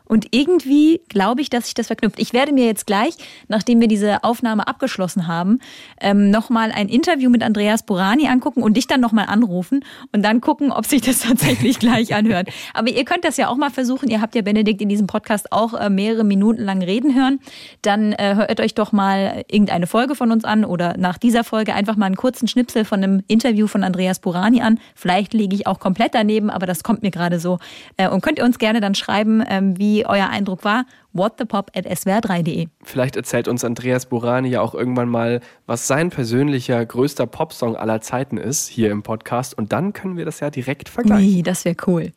Und 0.09 0.25
irgendwie 0.31 1.01
glaube 1.07 1.41
ich, 1.41 1.51
dass 1.51 1.65
sich 1.65 1.75
das 1.75 1.85
verknüpft. 1.87 2.19
Ich 2.19 2.33
werde 2.33 2.51
mir 2.51 2.65
jetzt 2.65 2.87
gleich, 2.87 3.13
nachdem 3.47 3.79
wir 3.79 3.87
diese 3.87 4.23
Aufnahme 4.23 4.67
abgeschlossen 4.67 5.27
haben, 5.27 5.59
ähm, 6.01 6.31
nochmal 6.31 6.71
ein 6.71 6.89
Interview 6.89 7.29
mit 7.29 7.43
Andreas 7.43 7.83
Burani 7.83 8.27
angucken 8.27 8.63
und 8.63 8.75
dich 8.75 8.87
dann 8.87 9.01
nochmal 9.01 9.27
anrufen 9.27 9.85
und 10.11 10.23
dann 10.23 10.41
gucken, 10.41 10.71
ob 10.71 10.87
sich 10.87 11.01
das 11.01 11.19
tatsächlich 11.27 11.77
gleich 11.77 12.15
anhört. 12.15 12.49
Aber 12.73 12.89
ihr 12.89 13.05
könnt 13.05 13.23
das 13.23 13.37
ja 13.37 13.49
auch 13.49 13.55
mal 13.55 13.69
versuchen. 13.69 14.09
Ihr 14.09 14.19
habt 14.19 14.33
ja 14.33 14.41
Benedikt 14.41 14.81
in 14.81 14.89
diesem 14.89 15.05
Podcast 15.05 15.51
auch 15.51 15.75
äh, 15.75 15.91
mehrere 15.91 16.23
Minuten 16.23 16.63
lang 16.63 16.81
reden 16.81 17.13
hören. 17.13 17.39
Dann 17.83 18.13
äh, 18.13 18.33
hört 18.33 18.59
euch 18.61 18.73
doch 18.73 18.91
mal 18.91 19.43
irgendeine 19.47 19.85
Folge 19.85 20.15
von 20.15 20.31
uns 20.31 20.43
an 20.43 20.65
oder 20.65 20.97
nach 20.97 21.19
dieser 21.19 21.43
Folge 21.43 21.75
einfach 21.75 21.97
mal 21.97 22.07
einen 22.07 22.15
kurzen 22.15 22.47
Schnipsel 22.47 22.83
von 22.83 23.03
einem 23.03 23.23
Interview 23.27 23.67
von 23.67 23.83
Andreas 23.83 24.17
Burani 24.17 24.61
an. 24.61 24.79
Vielleicht 24.95 25.35
liege 25.35 25.55
ich 25.55 25.67
auch 25.67 25.79
komplett 25.79 26.15
daneben, 26.15 26.49
aber 26.49 26.65
das 26.65 26.81
kommt 26.81 27.03
mir 27.03 27.11
gerade 27.11 27.39
so. 27.39 27.59
Äh, 27.97 28.09
und 28.09 28.21
könnt 28.21 28.39
ihr 28.39 28.45
uns 28.45 28.57
gerne 28.57 28.81
dann 28.81 28.95
schreiben, 28.95 29.43
ähm, 29.47 29.77
wie 29.99 30.05
euer 30.05 30.29
Eindruck 30.29 30.63
war. 30.63 30.85
whatthepop 31.11 31.71
at 31.75 31.85
swr3.de. 31.85 32.67
Vielleicht 32.83 33.15
erzählt 33.15 33.47
uns 33.47 33.63
Andreas 33.65 34.05
Borani 34.05 34.49
ja 34.49 34.61
auch 34.61 34.73
irgendwann 34.73 35.09
mal, 35.09 35.41
was 35.65 35.87
sein 35.87 36.09
persönlicher 36.09 36.85
größter 36.85 37.25
Popsong 37.27 37.75
aller 37.75 37.99
Zeiten 38.01 38.37
ist, 38.37 38.67
hier 38.67 38.91
im 38.91 39.03
Podcast. 39.03 39.57
Und 39.57 39.73
dann 39.73 39.91
können 39.93 40.17
wir 40.17 40.25
das 40.25 40.39
ja 40.39 40.49
direkt 40.49 40.87
vergleichen. 40.87 41.29
Nee, 41.29 41.41
das 41.41 41.65
wäre 41.65 41.75
cool. 41.87 42.11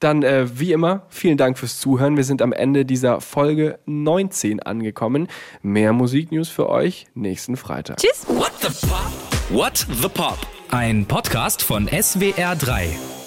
Dann, 0.00 0.22
äh, 0.22 0.46
wie 0.58 0.72
immer, 0.72 1.02
vielen 1.08 1.36
Dank 1.36 1.58
fürs 1.58 1.80
Zuhören. 1.80 2.16
Wir 2.16 2.24
sind 2.24 2.40
am 2.40 2.52
Ende 2.52 2.84
dieser 2.84 3.20
Folge 3.20 3.78
19 3.86 4.60
angekommen. 4.60 5.28
Mehr 5.62 5.92
Musiknews 5.92 6.48
für 6.48 6.68
euch 6.68 7.06
nächsten 7.14 7.56
Freitag. 7.56 7.98
Tschüss. 7.98 8.26
What 8.28 8.52
the 8.60 8.86
Pop? 8.86 9.10
What 9.50 9.86
the 10.00 10.08
Pop? 10.08 10.38
Ein 10.70 11.04
Podcast 11.06 11.62
von 11.62 11.88
SWR3. 11.88 13.17